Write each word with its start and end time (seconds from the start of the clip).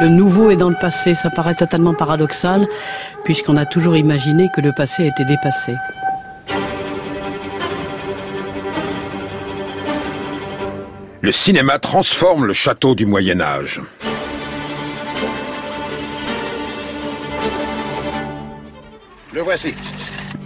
Le 0.00 0.08
nouveau 0.08 0.52
est 0.52 0.56
dans 0.56 0.68
le 0.68 0.76
passé, 0.76 1.14
ça 1.14 1.28
paraît 1.28 1.56
totalement 1.56 1.92
paradoxal, 1.92 2.68
puisqu'on 3.24 3.56
a 3.56 3.66
toujours 3.66 3.96
imaginé 3.96 4.48
que 4.54 4.60
le 4.60 4.72
passé 4.72 5.06
était 5.06 5.24
dépassé. 5.24 5.74
Le 11.20 11.32
cinéma 11.32 11.80
transforme 11.80 12.46
le 12.46 12.52
château 12.52 12.94
du 12.94 13.06
Moyen 13.06 13.40
Âge. 13.40 13.82
Le 19.32 19.42
voici. 19.42 19.74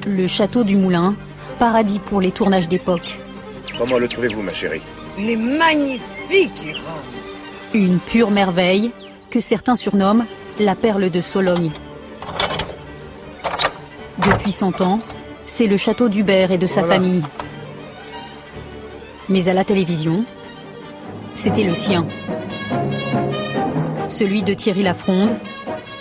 Le 0.07 0.27
château 0.27 0.65
du 0.65 0.77
Moulin, 0.77 1.15
paradis 1.59 1.99
pour 1.99 2.23
les 2.23 2.33
tournages 2.33 2.71
d'époque. 2.71 3.21
Comment 3.79 3.99
le 3.99 4.09
trouvez-vous, 4.09 4.41
ma 4.41 4.55
chérie? 4.55 4.83
Il 5.19 5.29
est 5.29 5.37
magnifique, 5.37 6.01
Iran. 6.65 7.03
Une 7.75 7.99
pure 8.01 8.31
merveille 8.31 8.93
que 9.33 9.41
certains 9.41 9.77
surnomment 9.77 10.27
la 10.61 10.75
perle 10.75 11.09
de 11.11 11.23
Sologne. 11.23 11.71
Depuis 14.19 14.53
100 14.53 14.83
ans, 14.83 15.01
c'est 15.47 15.67
le 15.67 15.79
château 15.79 16.11
d'Hubert 16.11 16.53
et 16.53 16.59
de 16.59 16.67
sa 16.67 16.83
Voilà. 16.83 16.97
famille. 16.97 17.23
Mais 19.31 19.49
à 19.49 19.55
la 19.55 19.65
télévision, 19.65 20.27
c'était 21.35 21.65
le 21.65 21.73
sien. 21.73 22.07
Celui 24.11 24.43
de 24.43 24.53
Thierry 24.53 24.83
Lafronde, 24.83 25.31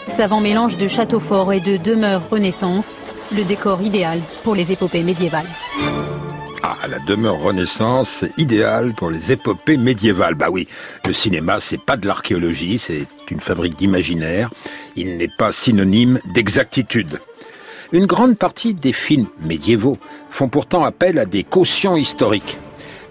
savant 0.09 0.41
mélange 0.41 0.75
de 0.75 0.89
château 0.89 1.21
fort 1.21 1.53
et 1.53 1.61
de 1.61 1.77
demeure 1.77 2.23
renaissance, 2.29 3.01
le 3.33 3.45
décor 3.45 3.81
idéal 3.81 4.19
pour 4.43 4.55
les 4.55 4.73
épopées 4.73 5.03
médiévales. 5.03 5.47
Ah, 6.83 6.87
la 6.87 6.97
demeure 6.97 7.37
Renaissance, 7.37 8.09
c'est 8.09 8.35
idéal 8.39 8.93
pour 8.95 9.11
les 9.11 9.31
épopées 9.31 9.77
médiévales. 9.77 10.33
Bah 10.33 10.47
oui, 10.49 10.67
le 11.05 11.13
cinéma, 11.13 11.59
c'est 11.59 11.79
pas 11.79 11.95
de 11.95 12.07
l'archéologie, 12.07 12.79
c'est 12.79 13.05
une 13.29 13.39
fabrique 13.39 13.75
d'imaginaire. 13.75 14.49
Il 14.95 15.17
n'est 15.17 15.27
pas 15.27 15.51
synonyme 15.51 16.19
d'exactitude. 16.33 17.19
Une 17.91 18.07
grande 18.07 18.35
partie 18.35 18.73
des 18.73 18.93
films 18.93 19.27
médiévaux 19.41 19.95
font 20.31 20.49
pourtant 20.49 20.83
appel 20.83 21.19
à 21.19 21.25
des 21.25 21.43
cautions 21.43 21.97
historiques. 21.97 22.57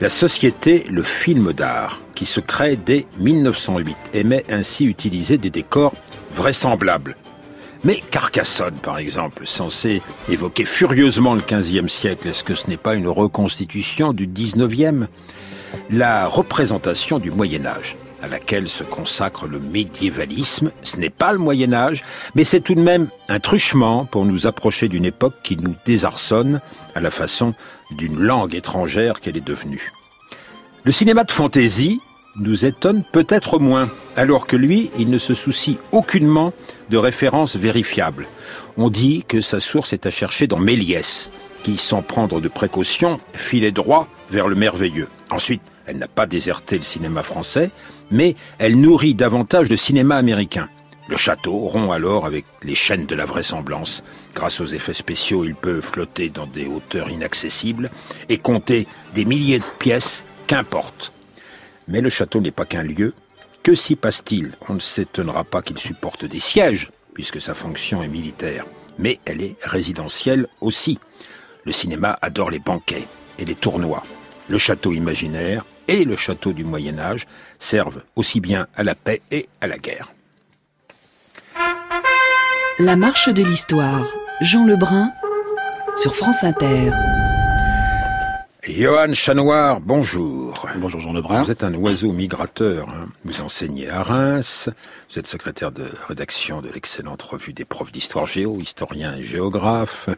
La 0.01 0.09
société 0.09 0.85
Le 0.91 1.05
Film 1.05 1.53
d'Art, 1.53 2.03
qui 2.17 2.27
se 2.27 2.41
crée 2.41 2.75
dès 2.75 3.07
1908, 3.19 3.97
aimait 4.15 4.47
ainsi 4.51 4.85
utiliser 4.85 5.39
des 5.39 5.51
décors 5.51 5.95
vraisemblables. 6.35 7.17
Mais 7.83 8.03
Carcassonne, 8.11 8.75
par 8.75 8.99
exemple, 8.99 9.47
censé 9.47 10.03
évoquer 10.29 10.67
furieusement 10.67 11.35
le 11.35 11.41
XVe 11.41 11.89
siècle, 11.89 12.29
est-ce 12.29 12.45
que 12.45 12.55
ce 12.55 12.69
n'est 12.69 12.77
pas 12.77 12.95
une 12.95 13.09
reconstitution 13.09 14.13
du 14.13 14.27
XIXe 14.27 15.09
La 15.89 16.27
représentation 16.27 17.19
du 17.19 17.31
Moyen 17.31 17.65
Âge, 17.65 17.97
à 18.23 18.29
laquelle 18.29 18.69
se 18.69 18.85
consacre 18.85 19.47
le 19.47 19.59
médiévalisme, 19.59 20.73
ce 20.83 20.99
n'est 20.99 21.09
pas 21.09 21.33
le 21.33 21.39
Moyen 21.39 21.73
Âge, 21.73 22.05
mais 22.35 22.45
c'est 22.45 22.61
tout 22.61 22.75
de 22.75 22.83
même 22.83 23.09
un 23.29 23.41
truchement 23.41 24.05
pour 24.05 24.27
nous 24.27 24.47
approcher 24.47 24.89
d'une 24.89 25.07
époque 25.07 25.37
qui 25.43 25.57
nous 25.57 25.75
désarçonne 25.87 26.61
à 26.95 27.01
la 27.01 27.11
façon 27.11 27.55
d'une 27.93 28.19
langue 28.19 28.55
étrangère 28.55 29.21
qu'elle 29.21 29.39
est 29.39 29.47
devenue. 29.47 29.91
Le 30.85 30.93
cinéma 30.93 31.25
de 31.25 31.33
fantaisie 31.33 31.99
nous 32.37 32.65
étonne 32.65 33.03
peut-être 33.13 33.59
moins, 33.59 33.89
alors 34.17 34.47
que 34.47 34.57
lui, 34.57 34.91
il 34.99 35.11
ne 35.11 35.19
se 35.19 35.35
soucie 35.35 35.79
aucunement 35.93 36.53
de 36.89 36.97
références 36.97 37.57
vérifiables. 37.57 38.27
On 38.77 38.91
dit 38.91 39.25
que 39.27 39.41
sa 39.41 39.61
source 39.61 39.93
est 39.93 40.07
à 40.07 40.11
chercher 40.11 40.47
dans 40.47 40.59
Méliès, 40.59 41.31
qui, 41.63 41.77
sans 41.77 42.03
prendre 42.03 42.41
de 42.41 42.49
précautions, 42.49 43.19
filait 43.35 43.73
droit 43.73 44.09
vers 44.31 44.49
le 44.49 44.55
merveilleux. 44.55 45.09
Ensuite, 45.31 45.63
elle 45.87 45.99
n'a 45.99 46.09
pas 46.09 46.27
déserté 46.27 46.77
le 46.77 46.85
cinéma 46.85 47.23
français, 47.23 47.71
mais 48.11 48.37
elle 48.59 48.81
nourrit 48.81 49.15
davantage 49.15 49.69
le 49.69 49.77
cinéma 49.77 50.17
américain. 50.17 50.69
Le 51.09 51.17
château 51.17 51.67
rompt 51.67 51.93
alors 51.93 52.25
avec 52.25 52.45
les 52.63 52.77
chaînes 52.77 53.07
de 53.07 53.17
la 53.17 53.25
vraisemblance. 53.25 54.05
Grâce 54.35 54.61
aux 54.61 54.67
effets 54.67 54.93
spéciaux, 54.93 55.45
il 55.45 55.57
peut 55.57 55.81
flotter 55.81 56.29
dans 56.29 56.47
des 56.47 56.67
hauteurs 56.67 57.11
inaccessibles 57.11 57.91
et 58.29 58.39
compter 58.39 58.87
des 59.15 59.25
milliers 59.25 59.59
de 59.59 59.65
pièces, 59.81 60.25
qu'importe. 60.47 61.13
Mais 61.91 62.01
le 62.01 62.09
château 62.09 62.41
n'est 62.41 62.53
pas 62.53 62.65
qu'un 62.65 62.85
lieu. 62.85 63.13
Que 63.63 63.75
s'y 63.75 63.97
passe-t-il? 63.97 64.53
On 64.69 64.75
ne 64.75 64.81
s'étonnera 64.81 65.45
pas 65.45 65.61
qu'il 65.61 65.77
supporte 65.77 66.25
des 66.25 66.41
sièges, 66.41 66.91
puisque 67.13 67.41
sa 67.41 67.55
fonction 67.55 68.03
est 68.03 68.09
militaire. 68.09 68.65
Mais 68.97 69.19
elle 69.27 69.43
est 69.43 69.57
résidentielle 69.63 70.47
aussi. 70.61 70.99
Le 71.65 71.73
cinéma 71.73 72.17
adore 72.23 72.51
les 72.51 72.61
banquets 72.61 73.07
et 73.39 73.45
les 73.45 73.57
tournois. 73.57 74.05
Le 74.49 74.57
château 74.57 74.93
imaginaire 74.93 75.67
et 75.89 76.05
le 76.05 76.17
château 76.17 76.53
du 76.53 76.65
Moyen 76.65 76.99
Âge 76.99 77.27
servent 77.59 78.03
aussi 78.15 78.41
bien 78.41 78.69
à 78.77 78.85
la 78.85 78.95
paix 78.95 79.21
et 79.31 79.49
à 79.61 79.67
la 79.67 79.77
guerre. 79.77 80.13
La 82.79 82.97
marche 82.97 83.29
de 83.29 83.43
l'histoire. 83.43 84.07
Jean 84.41 84.65
Lebrun 84.65 85.11
sur 85.97 86.15
France 86.15 86.45
Inter. 86.45 86.93
Johan 88.69 89.15
Chanoir, 89.15 89.81
bonjour. 89.81 90.53
Bonjour 90.77 91.01
Jean 91.01 91.15
Lebrun. 91.15 91.43
Vous 91.45 91.51
êtes 91.51 91.65
un 91.65 91.73
oiseau 91.75 92.13
migrateur. 92.13 92.91
hein. 92.91 93.09
Vous 93.25 93.41
enseignez 93.41 93.89
à 93.89 94.03
Reims. 94.03 94.69
Vous 95.11 95.19
êtes 95.19 95.27
secrétaire 95.27 95.73
de 95.73 95.85
rédaction 96.09 96.61
de 96.61 96.69
l'excellente 96.69 97.23
revue 97.23 97.55
des 97.55 97.65
profs 97.65 97.91
d'histoire 97.91 98.27
géo, 98.27 98.59
historien 98.61 99.17
et 99.17 99.25
géographe. 99.25 100.11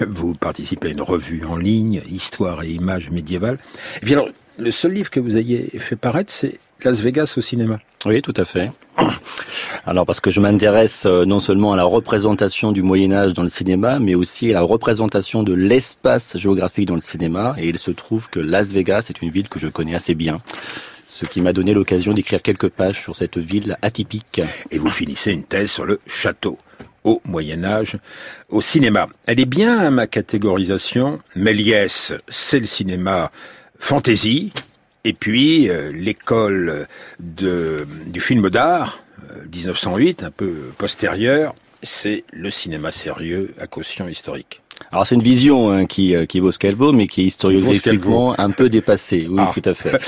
Vous 0.00 0.34
participez 0.34 0.88
à 0.88 0.90
une 0.92 1.02
revue 1.02 1.44
en 1.44 1.56
ligne, 1.56 2.02
Histoire 2.08 2.62
et 2.62 2.70
images 2.70 3.10
médiévales. 3.10 3.58
Et 4.00 4.06
bien 4.06 4.18
alors, 4.18 4.30
le 4.58 4.70
seul 4.70 4.92
livre 4.92 5.10
que 5.10 5.20
vous 5.20 5.36
ayez 5.36 5.68
fait 5.78 5.96
paraître, 5.96 6.32
c'est 6.32 6.58
Las 6.84 7.00
Vegas 7.00 7.34
au 7.36 7.40
cinéma. 7.40 7.78
Oui, 8.06 8.20
tout 8.22 8.34
à 8.36 8.44
fait. 8.44 8.72
Alors 9.86 10.06
parce 10.06 10.20
que 10.20 10.30
je 10.30 10.40
m'intéresse 10.40 11.04
euh, 11.06 11.24
non 11.24 11.40
seulement 11.40 11.72
à 11.72 11.76
la 11.76 11.84
représentation 11.84 12.72
du 12.72 12.82
Moyen 12.82 13.12
Âge 13.12 13.32
dans 13.32 13.42
le 13.42 13.48
cinéma, 13.48 13.98
mais 13.98 14.14
aussi 14.14 14.50
à 14.50 14.54
la 14.54 14.62
représentation 14.62 15.42
de 15.42 15.52
l'espace 15.52 16.36
géographique 16.36 16.86
dans 16.86 16.94
le 16.94 17.00
cinéma. 17.00 17.54
Et 17.58 17.68
il 17.68 17.78
se 17.78 17.90
trouve 17.90 18.28
que 18.28 18.40
Las 18.40 18.72
Vegas 18.72 19.06
est 19.10 19.22
une 19.22 19.30
ville 19.30 19.48
que 19.48 19.58
je 19.58 19.68
connais 19.68 19.94
assez 19.94 20.14
bien. 20.14 20.38
Ce 21.08 21.24
qui 21.26 21.40
m'a 21.40 21.52
donné 21.52 21.74
l'occasion 21.74 22.12
d'écrire 22.14 22.42
quelques 22.42 22.68
pages 22.68 23.00
sur 23.00 23.14
cette 23.14 23.38
ville 23.38 23.76
atypique. 23.82 24.40
Et 24.70 24.78
vous 24.78 24.90
finissez 24.90 25.32
une 25.32 25.44
thèse 25.44 25.70
sur 25.70 25.84
le 25.84 26.00
château 26.06 26.58
au 27.04 27.20
Moyen 27.24 27.64
Âge 27.64 27.96
au 28.48 28.60
cinéma. 28.60 29.06
Elle 29.26 29.40
est 29.40 29.44
bien 29.44 29.78
à 29.78 29.90
ma 29.90 30.06
catégorisation. 30.06 31.18
Méliès, 31.36 32.14
c'est 32.28 32.60
le 32.60 32.66
cinéma 32.66 33.30
fantasy. 33.78 34.52
Et 35.04 35.12
puis 35.12 35.68
euh, 35.68 35.90
l'école 35.92 36.86
de, 37.20 37.86
du 38.06 38.20
film 38.20 38.48
d'art, 38.50 39.02
euh, 39.30 39.42
1908, 39.52 40.22
un 40.22 40.30
peu 40.30 40.52
postérieure, 40.78 41.54
c'est 41.82 42.24
le 42.32 42.50
cinéma 42.50 42.92
sérieux 42.92 43.54
à 43.58 43.66
caution 43.66 44.08
historique. 44.08 44.60
Alors 44.90 45.06
c'est 45.06 45.14
une 45.14 45.22
vision 45.22 45.70
hein, 45.70 45.86
qui, 45.86 46.14
euh, 46.14 46.26
qui 46.26 46.40
vaut 46.40 46.52
ce 46.52 46.58
qu'elle 46.58 46.74
vaut, 46.74 46.92
mais 46.92 47.06
qui 47.06 47.22
est 47.22 47.24
historiographiquement 47.24 48.38
un 48.38 48.50
peu 48.50 48.68
dépassée. 48.68 49.26
Oui, 49.28 49.36
Ah. 49.40 49.50
tout 49.54 49.68
à 49.68 49.74
fait. 49.74 49.92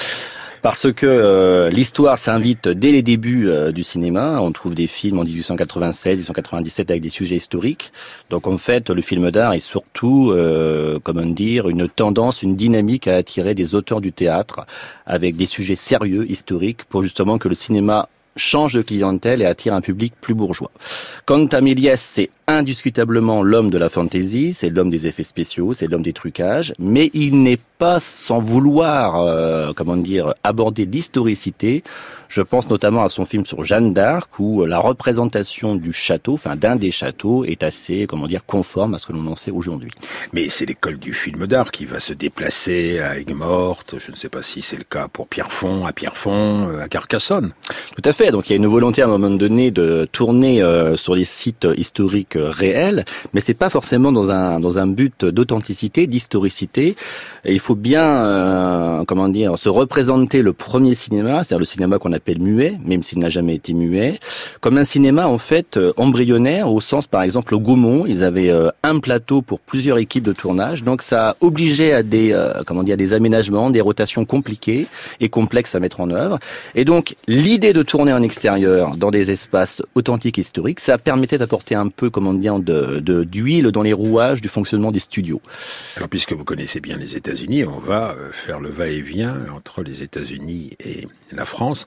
Parce 0.64 0.90
que 0.90 1.04
euh, 1.04 1.68
l'histoire 1.68 2.18
s'invite 2.18 2.68
dès 2.68 2.90
les 2.90 3.02
débuts 3.02 3.50
euh, 3.50 3.70
du 3.70 3.82
cinéma. 3.82 4.40
On 4.40 4.50
trouve 4.50 4.74
des 4.74 4.86
films 4.86 5.18
en 5.18 5.24
1896, 5.24 6.20
1897 6.20 6.90
avec 6.90 7.02
des 7.02 7.10
sujets 7.10 7.36
historiques. 7.36 7.92
Donc 8.30 8.46
en 8.46 8.56
fait, 8.56 8.88
le 8.88 9.02
film 9.02 9.30
d'art 9.30 9.52
est 9.52 9.58
surtout, 9.58 10.30
euh, 10.32 10.98
comment 11.02 11.26
dire, 11.26 11.68
une 11.68 11.86
tendance, 11.86 12.42
une 12.42 12.56
dynamique 12.56 13.08
à 13.08 13.16
attirer 13.16 13.54
des 13.54 13.74
auteurs 13.74 14.00
du 14.00 14.10
théâtre 14.10 14.64
avec 15.04 15.36
des 15.36 15.44
sujets 15.44 15.76
sérieux, 15.76 16.24
historiques, 16.30 16.84
pour 16.84 17.02
justement 17.02 17.36
que 17.36 17.48
le 17.48 17.54
cinéma 17.54 18.08
change 18.36 18.72
de 18.72 18.80
clientèle 18.80 19.42
et 19.42 19.44
attire 19.44 19.74
un 19.74 19.82
public 19.82 20.14
plus 20.18 20.32
bourgeois. 20.32 20.70
Quant 21.26 21.44
à 21.46 21.60
c'est 21.96 22.30
indiscutablement 22.46 23.42
l'homme 23.42 23.70
de 23.70 23.78
la 23.78 23.88
fantaisie, 23.88 24.52
c'est 24.52 24.70
l'homme 24.70 24.90
des 24.90 25.06
effets 25.06 25.22
spéciaux, 25.22 25.72
c'est 25.74 25.86
l'homme 25.86 26.02
des 26.02 26.12
trucages, 26.12 26.74
mais 26.78 27.10
il 27.14 27.42
n'est 27.42 27.58
pas 27.78 28.00
sans 28.00 28.40
vouloir, 28.40 29.20
euh, 29.20 29.72
comment 29.74 29.96
dire, 29.96 30.34
aborder 30.42 30.84
l'historicité. 30.84 31.82
Je 32.28 32.42
pense 32.42 32.68
notamment 32.68 33.04
à 33.04 33.08
son 33.08 33.24
film 33.24 33.46
sur 33.46 33.64
Jeanne 33.64 33.92
d'Arc, 33.92 34.38
où 34.38 34.62
euh, 34.62 34.66
la 34.66 34.78
représentation 34.78 35.76
du 35.76 35.92
château, 35.92 36.34
enfin 36.34 36.56
d'un 36.56 36.76
des 36.76 36.90
châteaux, 36.90 37.44
est 37.44 37.62
assez, 37.62 38.06
comment 38.08 38.26
dire, 38.26 38.44
conforme 38.44 38.94
à 38.94 38.98
ce 38.98 39.06
que 39.06 39.12
l'on 39.12 39.26
en 39.28 39.36
sait 39.36 39.50
aujourd'hui. 39.50 39.90
Mais 40.32 40.48
c'est 40.48 40.66
l'école 40.66 40.98
du 40.98 41.14
film 41.14 41.46
d'art 41.46 41.70
qui 41.70 41.84
va 41.84 42.00
se 42.00 42.12
déplacer 42.12 42.98
à 42.98 43.18
Aigues-Mortes. 43.18 43.96
Je 43.98 44.10
ne 44.10 44.16
sais 44.16 44.28
pas 44.28 44.42
si 44.42 44.62
c'est 44.62 44.76
le 44.76 44.84
cas 44.84 45.06
pour 45.08 45.28
Pierrefonds, 45.28 45.86
à 45.86 45.92
Pierrefonds, 45.92 46.70
euh, 46.70 46.82
à 46.82 46.88
Carcassonne. 46.88 47.52
Tout 47.94 48.08
à 48.08 48.12
fait. 48.12 48.32
Donc 48.32 48.48
il 48.48 48.50
y 48.50 48.54
a 48.54 48.56
une 48.56 48.66
volonté 48.66 49.02
à 49.02 49.04
un 49.04 49.08
moment 49.08 49.30
donné 49.30 49.70
de 49.70 50.08
tourner 50.10 50.62
euh, 50.62 50.96
sur 50.96 51.14
les 51.14 51.24
sites 51.24 51.68
historiques 51.76 52.33
réels, 52.36 53.04
mais 53.32 53.40
c'est 53.40 53.54
pas 53.54 53.70
forcément 53.70 54.12
dans 54.12 54.30
un 54.30 54.60
dans 54.60 54.78
un 54.78 54.86
but 54.86 55.24
d'authenticité, 55.24 56.06
d'historicité. 56.06 56.96
il 57.44 57.60
faut 57.60 57.74
bien, 57.74 58.04
euh, 58.04 59.04
comment 59.06 59.28
dire, 59.28 59.58
se 59.58 59.68
représenter 59.68 60.42
le 60.42 60.52
premier 60.52 60.94
cinéma, 60.94 61.42
c'est-à-dire 61.42 61.58
le 61.58 61.64
cinéma 61.64 61.98
qu'on 61.98 62.12
appelle 62.12 62.40
muet, 62.40 62.78
même 62.84 63.02
s'il 63.02 63.18
n'a 63.18 63.28
jamais 63.28 63.54
été 63.54 63.72
muet, 63.72 64.20
comme 64.60 64.78
un 64.78 64.84
cinéma 64.84 65.26
en 65.28 65.38
fait 65.38 65.78
embryonnaire, 65.96 66.72
au 66.72 66.80
sens 66.80 67.06
par 67.06 67.22
exemple 67.22 67.54
au 67.54 67.60
Gaumont, 67.60 68.04
ils 68.06 68.22
avaient 68.22 68.52
un 68.82 68.98
plateau 68.98 69.42
pour 69.42 69.60
plusieurs 69.60 69.98
équipes 69.98 70.24
de 70.24 70.32
tournage, 70.32 70.82
donc 70.82 71.02
ça 71.02 71.36
obligé 71.40 71.92
à 71.92 72.02
des 72.02 72.36
comment 72.66 72.82
dire 72.82 72.96
des 72.96 73.12
aménagements, 73.12 73.70
des 73.70 73.80
rotations 73.80 74.24
compliquées 74.24 74.86
et 75.20 75.28
complexes 75.28 75.74
à 75.74 75.80
mettre 75.80 76.00
en 76.00 76.10
œuvre. 76.10 76.38
Et 76.74 76.84
donc 76.84 77.16
l'idée 77.26 77.72
de 77.72 77.82
tourner 77.82 78.12
en 78.12 78.22
extérieur 78.22 78.96
dans 78.96 79.10
des 79.10 79.30
espaces 79.30 79.82
authentiques 79.94 80.38
historiques, 80.38 80.80
ça 80.80 80.98
permettait 80.98 81.38
d'apporter 81.38 81.74
un 81.74 81.88
peu, 81.88 82.10
comment 82.24 82.38
dire, 82.38 82.58
de, 82.58 83.24
d'huile 83.24 83.70
dans 83.70 83.82
les 83.82 83.92
rouages 83.92 84.40
du 84.40 84.48
fonctionnement 84.48 84.90
des 84.90 84.98
studios. 84.98 85.42
Alors 85.96 86.08
puisque 86.08 86.32
vous 86.32 86.44
connaissez 86.44 86.80
bien 86.80 86.96
les 86.96 87.16
États-Unis, 87.16 87.64
on 87.64 87.78
va 87.78 88.12
euh, 88.12 88.30
faire 88.32 88.60
le 88.60 88.70
va-et-vient 88.70 89.36
entre 89.54 89.82
les 89.82 90.02
États-Unis 90.02 90.70
et 90.80 91.06
la 91.32 91.44
France. 91.44 91.86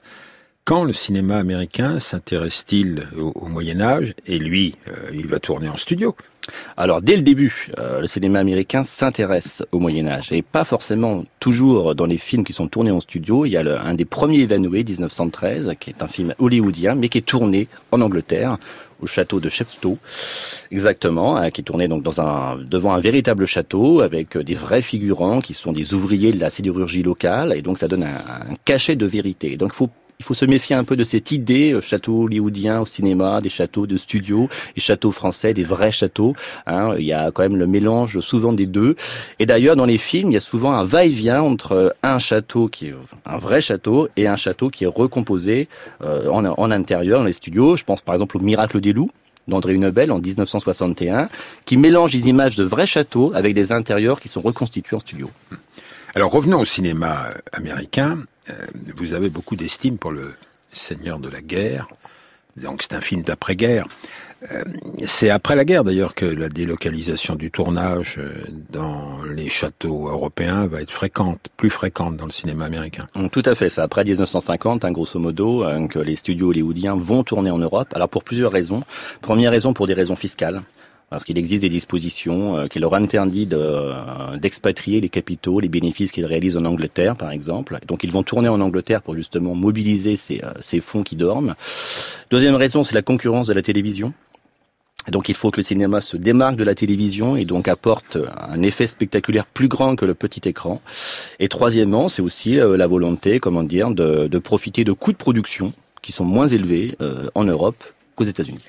Quand 0.64 0.84
le 0.84 0.92
cinéma 0.92 1.38
américain 1.38 1.98
s'intéresse-t-il 1.98 3.08
au, 3.16 3.46
Moyen 3.46 3.80
Âge 3.80 4.14
Et 4.26 4.38
lui, 4.38 4.76
euh, 4.86 5.10
il 5.12 5.26
va 5.26 5.40
tourner 5.40 5.68
en 5.68 5.76
studio. 5.76 6.14
Alors 6.76 7.02
dès 7.02 7.16
le 7.16 7.22
début, 7.22 7.68
euh, 7.78 8.00
le 8.00 8.06
cinéma 8.06 8.38
américain 8.38 8.82
s'intéresse 8.82 9.64
au 9.72 9.80
Moyen 9.80 10.06
Âge 10.06 10.32
et 10.32 10.42
pas 10.42 10.64
forcément 10.64 11.24
toujours 11.40 11.94
dans 11.94 12.06
les 12.06 12.16
films 12.16 12.44
qui 12.44 12.52
sont 12.52 12.68
tournés 12.68 12.90
en 12.90 13.00
studio. 13.00 13.44
Il 13.44 13.50
y 13.50 13.56
a 13.56 13.62
le, 13.62 13.76
un 13.78 13.94
des 13.94 14.04
premiers 14.04 14.38
évanoués, 14.38 14.84
1913, 14.84 15.72
qui 15.80 15.90
est 15.90 16.02
un 16.02 16.06
film 16.06 16.32
hollywoodien, 16.38 16.94
mais 16.94 17.08
qui 17.08 17.18
est 17.18 17.22
tourné 17.26 17.68
en 17.90 18.00
Angleterre 18.00 18.58
au 19.00 19.06
château 19.06 19.40
de 19.40 19.48
Chepstow, 19.48 19.98
exactement, 20.70 21.36
hein, 21.36 21.50
qui 21.50 21.62
tourné 21.62 21.88
donc 21.88 22.02
dans 22.02 22.20
un 22.20 22.56
devant 22.56 22.94
un 22.94 23.00
véritable 23.00 23.46
château 23.46 24.00
avec 24.00 24.36
des 24.36 24.54
vrais 24.54 24.82
figurants 24.82 25.40
qui 25.40 25.54
sont 25.54 25.72
des 25.72 25.94
ouvriers 25.94 26.32
de 26.32 26.40
la 26.40 26.50
sidérurgie 26.50 27.02
locale 27.02 27.54
et 27.56 27.62
donc 27.62 27.78
ça 27.78 27.88
donne 27.88 28.04
un, 28.04 28.54
cachet 28.64 28.96
de 28.96 29.06
vérité. 29.06 29.56
Donc 29.56 29.72
faut 29.72 29.90
il 30.20 30.24
faut 30.24 30.34
se 30.34 30.44
méfier 30.44 30.74
un 30.74 30.82
peu 30.82 30.96
de 30.96 31.04
cette 31.04 31.30
idée, 31.30 31.72
euh, 31.72 31.80
château 31.80 32.24
hollywoodien 32.24 32.80
au 32.80 32.86
cinéma, 32.86 33.40
des 33.40 33.48
châteaux 33.48 33.86
de 33.86 33.96
studio, 33.96 34.48
et 34.76 34.80
châteaux 34.80 35.12
français, 35.12 35.54
des 35.54 35.62
vrais 35.62 35.92
châteaux. 35.92 36.34
Hein. 36.66 36.96
Il 36.98 37.04
y 37.04 37.12
a 37.12 37.30
quand 37.30 37.42
même 37.42 37.56
le 37.56 37.68
mélange 37.68 38.18
souvent 38.18 38.52
des 38.52 38.66
deux. 38.66 38.96
Et 39.38 39.46
d'ailleurs, 39.46 39.76
dans 39.76 39.86
les 39.86 39.96
films, 39.98 40.32
il 40.32 40.34
y 40.34 40.36
a 40.36 40.40
souvent 40.40 40.72
un 40.72 40.82
va-et-vient 40.82 41.40
entre 41.40 41.94
un 42.02 42.18
château 42.18 42.66
qui 42.66 42.88
est 42.88 42.94
un 43.26 43.38
vrai 43.38 43.60
château 43.60 44.08
et 44.16 44.26
un 44.26 44.34
château 44.34 44.70
qui 44.70 44.84
est 44.84 44.88
recomposé 44.88 45.68
euh, 46.02 46.28
en, 46.30 46.44
en 46.44 46.70
intérieur 46.72 47.20
dans 47.20 47.26
les 47.26 47.32
studios. 47.32 47.76
Je 47.76 47.84
pense 47.84 48.00
par 48.00 48.16
exemple 48.16 48.38
au 48.38 48.40
Miracle 48.40 48.80
des 48.80 48.92
loups 48.92 49.10
d'André 49.46 49.74
Hunebel 49.74 50.10
en 50.10 50.18
1961, 50.18 51.28
qui 51.64 51.76
mélange 51.76 52.10
des 52.10 52.28
images 52.28 52.56
de 52.56 52.64
vrais 52.64 52.88
châteaux 52.88 53.32
avec 53.34 53.54
des 53.54 53.70
intérieurs 53.70 54.20
qui 54.20 54.28
sont 54.28 54.40
reconstitués 54.40 54.96
en 54.96 55.00
studio. 55.00 55.30
Alors 56.14 56.32
revenons 56.32 56.60
au 56.60 56.64
cinéma 56.64 57.28
américain. 57.52 58.18
Euh, 58.50 58.54
vous 58.96 59.14
avez 59.14 59.30
beaucoup 59.30 59.56
d'estime 59.56 59.98
pour 59.98 60.10
le 60.10 60.34
Seigneur 60.72 61.18
de 61.18 61.28
la 61.28 61.40
guerre. 61.40 61.88
Donc 62.56 62.82
c'est 62.82 62.94
un 62.94 63.00
film 63.00 63.22
d'après-guerre. 63.22 63.86
Euh, 64.52 64.62
c'est 65.06 65.30
après 65.30 65.56
la 65.56 65.64
guerre 65.64 65.82
d'ailleurs 65.82 66.14
que 66.14 66.24
la 66.24 66.48
délocalisation 66.48 67.34
du 67.34 67.50
tournage 67.50 68.16
euh, 68.18 68.32
dans 68.70 69.22
les 69.24 69.48
châteaux 69.48 70.08
européens 70.08 70.66
va 70.66 70.80
être 70.80 70.92
fréquente, 70.92 71.48
plus 71.56 71.70
fréquente 71.70 72.16
dans 72.16 72.24
le 72.24 72.30
cinéma 72.30 72.64
américain. 72.64 73.08
Tout 73.32 73.42
à 73.44 73.54
fait, 73.56 73.68
c'est 73.68 73.80
après 73.80 74.04
1950, 74.04 74.84
hein, 74.84 74.92
grosso 74.92 75.18
modo, 75.18 75.64
que 75.90 75.98
les 75.98 76.16
studios 76.16 76.50
hollywoodiens 76.50 76.96
vont 76.96 77.24
tourner 77.24 77.50
en 77.50 77.58
Europe. 77.58 77.88
Alors 77.94 78.08
pour 78.08 78.22
plusieurs 78.22 78.52
raisons. 78.52 78.82
Première 79.20 79.50
raison 79.50 79.72
pour 79.72 79.86
des 79.86 79.94
raisons 79.94 80.16
fiscales 80.16 80.62
parce 81.10 81.24
qu'il 81.24 81.38
existe 81.38 81.62
des 81.62 81.68
dispositions 81.68 82.58
euh, 82.58 82.66
qui 82.66 82.78
leur 82.78 82.94
interdisent 82.94 83.48
euh, 83.52 84.36
d'expatrier 84.36 85.00
les 85.00 85.08
capitaux, 85.08 85.60
les 85.60 85.68
bénéfices 85.68 86.12
qu'ils 86.12 86.26
réalisent 86.26 86.56
en 86.56 86.64
Angleterre, 86.64 87.16
par 87.16 87.30
exemple. 87.30 87.78
Donc 87.86 88.04
ils 88.04 88.12
vont 88.12 88.22
tourner 88.22 88.48
en 88.48 88.60
Angleterre 88.60 89.00
pour 89.00 89.14
justement 89.14 89.54
mobiliser 89.54 90.16
ces, 90.16 90.40
euh, 90.44 90.52
ces 90.60 90.80
fonds 90.80 91.02
qui 91.02 91.16
dorment. 91.16 91.54
Deuxième 92.30 92.56
raison, 92.56 92.82
c'est 92.82 92.94
la 92.94 93.02
concurrence 93.02 93.46
de 93.46 93.54
la 93.54 93.62
télévision. 93.62 94.12
Donc 95.10 95.30
il 95.30 95.34
faut 95.34 95.50
que 95.50 95.56
le 95.56 95.62
cinéma 95.62 96.02
se 96.02 96.18
démarque 96.18 96.56
de 96.56 96.64
la 96.64 96.74
télévision 96.74 97.36
et 97.36 97.44
donc 97.44 97.66
apporte 97.66 98.18
un 98.36 98.62
effet 98.62 98.86
spectaculaire 98.86 99.46
plus 99.46 99.68
grand 99.68 99.96
que 99.96 100.04
le 100.04 100.12
petit 100.12 100.46
écran. 100.46 100.82
Et 101.38 101.48
troisièmement, 101.48 102.10
c'est 102.10 102.20
aussi 102.20 102.56
la 102.56 102.86
volonté, 102.86 103.40
comment 103.40 103.62
dire, 103.62 103.90
de, 103.90 104.26
de, 104.26 104.38
profiter 104.38 104.84
de 104.84 104.92
coûts 104.92 105.12
de 105.12 105.16
production 105.16 105.72
qui 106.02 106.12
sont 106.12 106.26
moins 106.26 106.46
élevés 106.46 106.94
en 107.34 107.44
Europe 107.44 107.82
qu'aux 108.16 108.24
États-Unis. 108.24 108.60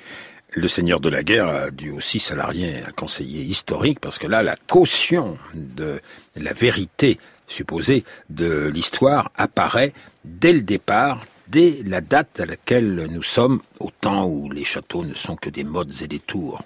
Le 0.52 0.68
seigneur 0.68 1.00
de 1.00 1.10
la 1.10 1.22
guerre 1.22 1.48
a 1.48 1.70
dû 1.70 1.92
aussi 1.92 2.20
salarier 2.20 2.82
un 2.88 2.92
conseiller 2.92 3.44
historique 3.44 4.00
parce 4.00 4.18
que 4.18 4.26
là, 4.26 4.42
la 4.42 4.56
caution 4.56 5.38
de 5.54 6.02
la 6.36 6.54
vérité 6.54 7.20
supposée 7.48 8.04
de 8.32 8.68
l'histoire 8.68 9.32
apparaît 9.38 9.94
dès 10.26 10.52
le 10.52 10.62
départ, 10.62 11.24
dès 11.50 11.82
la 11.86 12.02
date 12.02 12.40
à 12.40 12.48
laquelle 12.48 13.08
nous 13.12 13.22
sommes, 13.22 13.62
au 13.80 13.92
temps 13.92 14.26
où 14.26 14.50
les 14.50 14.64
châteaux 14.64 15.04
ne 15.04 15.14
sont 15.14 15.36
que 15.36 15.52
des 15.52 15.64
modes 15.64 15.94
et 16.02 16.08
des 16.08 16.20
tours. 16.20 16.64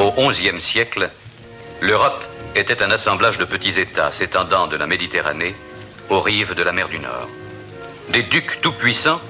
Au 0.00 0.30
XIe 0.30 0.60
siècle, 0.60 1.10
l'Europe 1.82 2.24
était 2.56 2.82
un 2.82 2.90
assemblage 2.90 3.36
de 3.36 3.44
petits 3.44 3.78
États 3.78 4.10
s'étendant 4.10 4.68
de 4.68 4.76
la 4.76 4.86
Méditerranée 4.86 5.54
aux 6.08 6.20
rives 6.22 6.54
de 6.54 6.62
la 6.62 6.72
mer 6.72 6.88
du 6.88 6.98
Nord 6.98 7.28
des 8.10 8.22
ducs 8.22 8.60
tout-puissants 8.62 9.20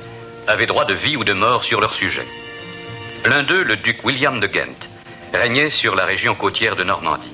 avaient 0.47 0.67
droit 0.67 0.85
de 0.85 0.95
vie 0.95 1.17
ou 1.17 1.25
de 1.25 1.33
mort 1.33 1.65
sur 1.65 1.81
leur 1.81 1.95
sujet. 1.95 2.27
L'un 3.27 3.43
d'eux, 3.43 3.63
le 3.63 3.77
duc 3.77 4.05
William 4.05 4.41
de 4.41 4.47
Ghent, 4.47 4.89
régnait 5.35 5.71
sur 5.71 5.95
la 5.95 6.05
région 6.05 6.35
côtière 6.35 6.77
de 6.77 6.85
Normandie. 6.85 7.33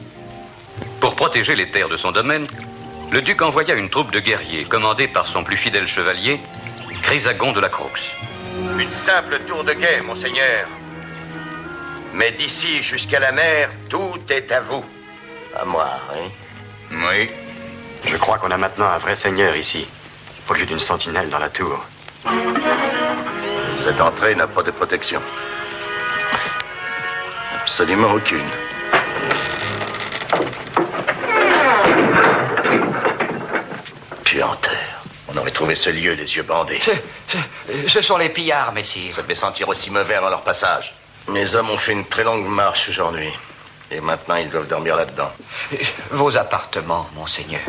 Pour 1.00 1.14
protéger 1.14 1.54
les 1.54 1.70
terres 1.70 1.88
de 1.88 1.96
son 1.96 2.12
domaine, 2.12 2.46
le 3.12 3.20
duc 3.20 3.42
envoya 3.42 3.74
une 3.74 3.90
troupe 3.90 4.10
de 4.10 4.20
guerriers 4.20 4.64
commandée 4.64 5.06
par 5.06 5.26
son 5.26 5.44
plus 5.44 5.56
fidèle 5.56 5.86
chevalier, 5.86 6.40
Chrysagon 7.02 7.52
de 7.52 7.60
la 7.60 7.68
Croix. 7.68 7.90
Une 8.78 8.92
simple 8.92 9.38
tour 9.46 9.62
de 9.62 9.74
guet, 9.74 10.00
monseigneur. 10.00 10.66
Mais 12.14 12.32
d'ici 12.32 12.80
jusqu'à 12.80 13.20
la 13.20 13.32
mer, 13.32 13.70
tout 13.90 14.18
est 14.30 14.50
à 14.50 14.60
vous. 14.60 14.84
À 15.54 15.64
moi, 15.64 15.90
oui. 16.14 16.30
Oui. 16.90 17.30
Je 18.06 18.16
crois 18.16 18.38
qu'on 18.38 18.50
a 18.50 18.56
maintenant 18.56 18.86
un 18.86 18.98
vrai 18.98 19.16
seigneur 19.16 19.54
ici 19.54 19.86
au 20.48 20.54
lieu 20.54 20.66
d'une 20.66 20.78
sentinelle 20.78 21.28
dans 21.28 21.38
la 21.38 21.48
tour. 21.48 21.78
Cette 23.74 24.00
entrée 24.00 24.34
n'a 24.34 24.46
pas 24.46 24.62
de 24.62 24.70
protection. 24.70 25.20
Absolument 27.60 28.12
aucune. 28.12 28.46
Puanteur. 34.24 34.72
On 35.28 35.36
aurait 35.36 35.50
trouvé 35.50 35.74
ce 35.74 35.90
lieu 35.90 36.12
les 36.12 36.36
yeux 36.36 36.42
bandés. 36.42 36.80
Ce, 37.88 38.02
sont 38.02 38.18
les 38.18 38.28
pillards, 38.28 38.72
messire. 38.72 39.12
Ça 39.12 39.22
devait 39.22 39.34
sentir 39.34 39.68
aussi 39.68 39.90
mauvais 39.90 40.14
avant 40.14 40.28
leur 40.28 40.42
passage. 40.42 40.94
Mes 41.28 41.54
hommes 41.54 41.70
ont 41.70 41.78
fait 41.78 41.92
une 41.92 42.04
très 42.04 42.24
longue 42.24 42.46
marche 42.46 42.88
aujourd'hui. 42.88 43.32
Et 43.90 44.00
maintenant, 44.00 44.36
ils 44.36 44.50
doivent 44.50 44.68
dormir 44.68 44.96
là-dedans. 44.96 45.32
Vos 46.10 46.36
appartements, 46.36 47.08
monseigneur. 47.14 47.62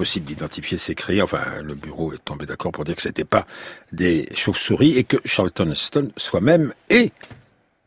Impossible 0.00 0.24
d'identifier 0.24 0.78
ces 0.78 0.94
cris. 0.94 1.20
Enfin, 1.20 1.44
le 1.62 1.74
bureau 1.74 2.14
est 2.14 2.24
tombé 2.24 2.46
d'accord 2.46 2.72
pour 2.72 2.84
dire 2.84 2.96
que 2.96 3.02
c'était 3.02 3.24
pas 3.24 3.46
des 3.92 4.26
chauves-souris 4.34 4.96
et 4.96 5.04
que 5.04 5.18
Charlton 5.26 5.72
Heston 5.72 6.10
soit 6.16 6.40
même 6.40 6.72
et 6.88 7.12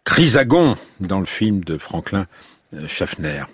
Chrysagon 0.03 0.77
dans 0.99 1.19
le 1.19 1.25
film 1.25 1.63
de 1.63 1.79
Franklin 1.79 2.27
euh, 2.75 2.87
Schaffner. 2.87 3.45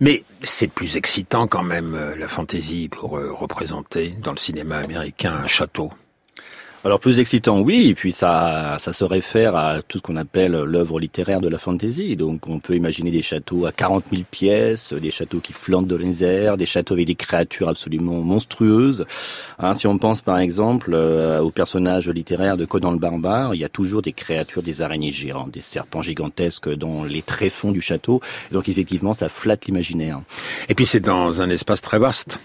Mais 0.00 0.24
c'est 0.42 0.68
plus 0.68 0.96
excitant 0.96 1.46
quand 1.46 1.62
même 1.62 1.94
euh, 1.94 2.16
la 2.16 2.28
fantaisie 2.28 2.88
pour 2.88 3.18
euh, 3.18 3.30
représenter 3.30 4.14
dans 4.22 4.32
le 4.32 4.38
cinéma 4.38 4.78
américain 4.78 5.34
un 5.34 5.46
château. 5.46 5.90
Alors 6.86 7.00
plus 7.00 7.18
excitant, 7.18 7.58
oui, 7.58 7.88
et 7.88 7.94
puis 7.94 8.12
ça, 8.12 8.76
ça 8.78 8.92
se 8.92 9.02
réfère 9.02 9.56
à 9.56 9.82
tout 9.82 9.98
ce 9.98 10.02
qu'on 10.02 10.14
appelle 10.14 10.52
l'œuvre 10.52 11.00
littéraire 11.00 11.40
de 11.40 11.48
la 11.48 11.58
fantaisie. 11.58 12.14
Donc 12.14 12.46
on 12.46 12.60
peut 12.60 12.76
imaginer 12.76 13.10
des 13.10 13.22
châteaux 13.22 13.66
à 13.66 13.72
40 13.72 14.04
000 14.12 14.22
pièces, 14.30 14.92
des 14.92 15.10
châteaux 15.10 15.40
qui 15.40 15.52
flantent 15.52 15.88
dans 15.88 15.98
les 15.98 16.22
airs, 16.22 16.56
des 16.56 16.64
châteaux 16.64 16.94
avec 16.94 17.08
des 17.08 17.16
créatures 17.16 17.68
absolument 17.68 18.20
monstrueuses. 18.20 19.04
Hein, 19.58 19.74
si 19.74 19.88
on 19.88 19.98
pense 19.98 20.20
par 20.20 20.38
exemple 20.38 20.92
euh, 20.94 21.40
aux 21.40 21.50
personnages 21.50 22.08
littéraires 22.08 22.56
de 22.56 22.64
Conan 22.64 22.92
le 22.92 23.00
barbare, 23.00 23.56
il 23.56 23.60
y 23.60 23.64
a 23.64 23.68
toujours 23.68 24.00
des 24.00 24.12
créatures, 24.12 24.62
des 24.62 24.80
araignées 24.80 25.10
géantes, 25.10 25.50
des 25.50 25.62
serpents 25.62 26.02
gigantesques 26.02 26.72
dans 26.72 27.02
les 27.02 27.22
tréfonds 27.22 27.72
du 27.72 27.80
château. 27.80 28.20
Donc 28.52 28.68
effectivement, 28.68 29.12
ça 29.12 29.28
flatte 29.28 29.66
l'imaginaire. 29.66 30.20
Et 30.68 30.76
puis 30.76 30.86
c'est 30.86 31.00
dans 31.00 31.42
un 31.42 31.50
espace 31.50 31.82
très 31.82 31.98
vaste. 31.98 32.38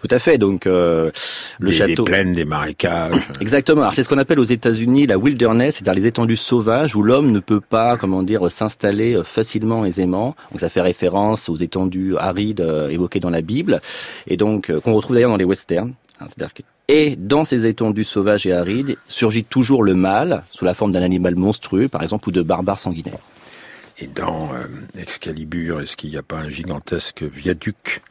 Tout 0.00 0.08
à 0.10 0.18
fait. 0.18 0.38
Donc 0.38 0.66
euh, 0.66 1.10
le 1.58 1.70
des, 1.70 1.72
château. 1.72 2.04
Des 2.04 2.10
plaines, 2.10 2.32
des 2.32 2.44
marécages. 2.44 3.28
Exactement. 3.40 3.82
Alors 3.82 3.94
c'est 3.94 4.02
ce 4.02 4.08
qu'on 4.08 4.18
appelle 4.18 4.40
aux 4.40 4.44
États-Unis 4.44 5.06
la 5.06 5.18
wilderness, 5.18 5.76
c'est-à-dire 5.76 5.94
les 5.94 6.06
étendues 6.06 6.36
sauvages 6.36 6.94
où 6.94 7.02
l'homme 7.02 7.30
ne 7.30 7.40
peut 7.40 7.60
pas, 7.60 7.96
comment 7.96 8.22
dire, 8.22 8.50
s'installer 8.50 9.14
euh, 9.14 9.22
facilement, 9.22 9.84
aisément. 9.84 10.34
Donc 10.50 10.60
ça 10.60 10.68
fait 10.68 10.82
référence 10.82 11.48
aux 11.48 11.56
étendues 11.56 12.16
arides 12.16 12.60
euh, 12.60 12.88
évoquées 12.88 13.20
dans 13.20 13.30
la 13.30 13.42
Bible 13.42 13.80
et 14.26 14.36
donc 14.36 14.72
qu'on 14.80 14.94
retrouve 14.94 15.14
d'ailleurs 15.14 15.30
dans 15.30 15.36
les 15.36 15.44
westerns. 15.44 15.94
Hein, 16.20 16.26
c'est-à-dire 16.28 16.54
que 16.54 16.62
et 16.92 17.14
dans 17.14 17.44
ces 17.44 17.66
étendues 17.66 18.02
sauvages 18.02 18.46
et 18.46 18.52
arides 18.52 18.96
surgit 19.06 19.44
toujours 19.44 19.84
le 19.84 19.94
mal 19.94 20.42
sous 20.50 20.64
la 20.64 20.74
forme 20.74 20.90
d'un 20.90 21.02
animal 21.02 21.36
monstrueux, 21.36 21.86
par 21.86 22.02
exemple, 22.02 22.28
ou 22.28 22.32
de 22.32 22.42
barbares 22.42 22.80
sanguinaires. 22.80 23.20
Et 24.00 24.08
dans 24.08 24.48
euh, 24.54 24.66
Excalibur, 24.98 25.80
est-ce 25.80 25.96
qu'il 25.96 26.10
n'y 26.10 26.16
a 26.16 26.24
pas 26.24 26.38
un 26.38 26.48
gigantesque 26.48 27.22
viaduc? 27.22 28.02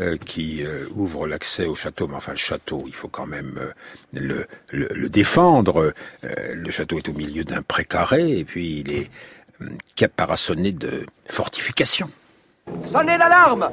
Euh, 0.00 0.16
qui 0.16 0.64
euh, 0.64 0.86
ouvre 0.94 1.26
l'accès 1.26 1.66
au 1.66 1.74
château, 1.74 2.08
mais 2.08 2.14
enfin 2.14 2.32
le 2.32 2.38
château, 2.38 2.82
il 2.86 2.94
faut 2.94 3.08
quand 3.08 3.26
même 3.26 3.72
euh, 4.14 4.46
le, 4.72 5.08
défendre. 5.10 5.92
le 6.22 6.70
château 6.70 6.96
est 6.96 7.08
au 7.10 7.12
milieu 7.12 7.44
d'un 7.44 7.60
précaré 7.60 8.38
et 8.38 8.44
puis 8.44 8.80
il 8.80 8.92
est 8.92 9.10
caparaçonné 9.96 10.72
de 10.72 11.04
fortifications. 11.28 12.08
Sonnez 12.90 13.18
l'alarme! 13.18 13.68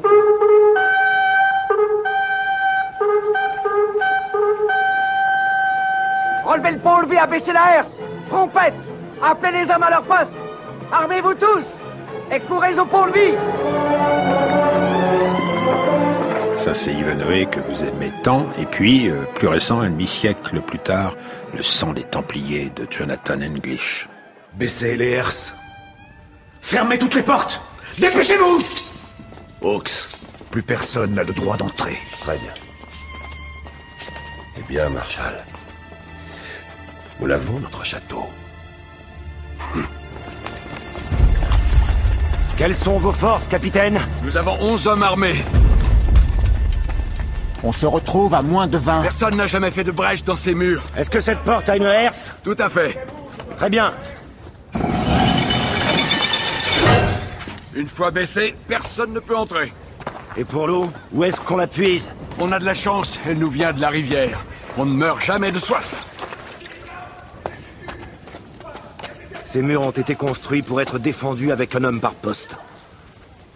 Relevez 6.44 6.72
le 6.72 6.80
pont-levis, 6.80 7.18
abaissez 7.18 7.54
la 7.54 7.78
herse! 7.78 7.92
Trompette! 8.28 8.74
Appelez 9.24 9.64
les 9.64 9.72
hommes 9.72 9.84
à 9.84 9.90
leur 9.92 10.04
poste! 10.04 10.34
Armez-vous 10.92 11.36
tous! 11.36 11.64
Et 12.34 12.42
courez 12.42 12.78
au 12.78 12.86
pont-levis 12.86 13.38
ça, 16.58 16.74
c'est 16.74 16.94
Ivanhoe 16.94 17.46
que 17.50 17.60
vous 17.60 17.84
aimez 17.84 18.12
tant. 18.24 18.48
Et 18.58 18.66
puis, 18.66 19.10
euh, 19.10 19.24
plus 19.36 19.48
récent, 19.48 19.80
un 19.80 19.90
demi-siècle 19.90 20.60
plus 20.62 20.80
tard, 20.80 21.16
Le 21.56 21.62
sang 21.62 21.94
des 21.94 22.04
Templiers 22.04 22.72
de 22.76 22.88
Jonathan 22.90 23.42
English. 23.42 24.10
Baissez 24.56 24.98
les 24.98 25.12
herses. 25.12 25.56
Fermez 26.62 26.98
toutes 26.98 27.14
les 27.14 27.24
portes. 27.24 27.62
Dépêchez-vous 28.00 28.60
Hawks, 29.62 29.92
plus 30.52 30.64
personne 30.64 31.14
n'a 31.14 31.24
le 31.24 31.34
droit 31.34 31.58
d'entrer. 31.58 31.98
Très 32.20 32.38
bien. 32.38 32.54
Eh 34.58 34.64
bien, 34.64 34.90
Marshal, 34.90 35.46
nous 37.20 37.28
l'avons, 37.28 37.60
notre 37.60 37.86
château. 37.86 38.26
Hum. 39.76 39.86
Quelles 42.58 42.76
sont 42.76 42.98
vos 42.98 43.14
forces, 43.14 43.48
capitaine? 43.48 44.00
Nous 44.24 44.36
avons 44.38 44.58
11 44.60 44.88
hommes 44.88 45.04
armés. 45.04 45.44
On 47.64 47.72
se 47.72 47.86
retrouve 47.86 48.34
à 48.34 48.42
moins 48.42 48.68
de 48.68 48.78
20. 48.78 49.02
Personne 49.02 49.36
n'a 49.36 49.48
jamais 49.48 49.72
fait 49.72 49.84
de 49.84 49.92
brèche 49.92 50.24
dans 50.24 50.36
ces 50.36 50.54
murs. 50.54 50.84
Est-ce 50.96 51.10
que 51.10 51.20
cette 51.20 51.40
porte 51.40 51.68
a 51.70 51.78
une 51.78 51.84
herse? 51.84 52.32
Tout 52.44 52.56
à 52.60 52.70
fait. 52.70 52.98
Très 53.58 53.70
bien. 53.70 53.94
Une 57.76 57.88
fois 57.88 58.12
baissée, 58.12 58.56
personne 58.68 59.14
ne 59.14 59.20
peut 59.20 59.36
entrer. 59.36 59.74
Et 60.36 60.44
pour 60.44 60.68
l'eau, 60.68 60.92
où 61.14 61.24
est-ce 61.24 61.42
qu'on 61.42 61.58
la 61.58 61.68
puise? 61.68 62.10
On 62.40 62.52
a 62.52 62.60
de 62.60 62.66
la 62.66 62.76
chance, 62.76 63.20
elle 63.26 63.40
nous 63.40 63.50
vient 63.50 63.74
de 63.74 63.82
la 63.82 63.90
rivière. 63.90 64.46
On 64.78 64.86
ne 64.86 64.94
meurt 64.94 65.24
jamais 65.24 65.52
de 65.52 65.58
soif. 65.58 66.04
Ces 69.44 69.62
murs 69.64 69.82
ont 69.82 69.92
été 69.92 70.14
construits 70.14 70.62
pour 70.62 70.82
être 70.82 71.00
défendus 71.00 71.52
avec 71.52 71.76
un 71.76 71.84
homme 71.84 72.00
par 72.00 72.14
poste. 72.14 72.58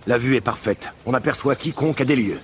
La 0.07 0.17
vue 0.17 0.35
est 0.35 0.41
parfaite. 0.41 0.91
On 1.05 1.13
aperçoit 1.13 1.55
quiconque 1.55 2.01
à 2.01 2.05
des 2.05 2.15
lieux. 2.15 2.39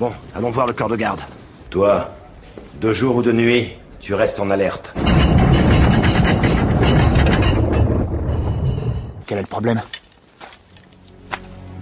Bon, 0.00 0.12
allons 0.34 0.50
voir 0.50 0.66
le 0.66 0.72
corps 0.72 0.88
de 0.88 0.96
garde. 0.96 1.20
Toi, 1.70 2.10
de 2.80 2.92
jour 2.92 3.16
ou 3.16 3.22
de 3.22 3.32
nuit, 3.32 3.72
tu 4.00 4.14
restes 4.14 4.40
en 4.40 4.50
alerte. 4.50 4.94
Quel 9.26 9.38
est 9.38 9.42
le 9.42 9.46
problème 9.46 9.80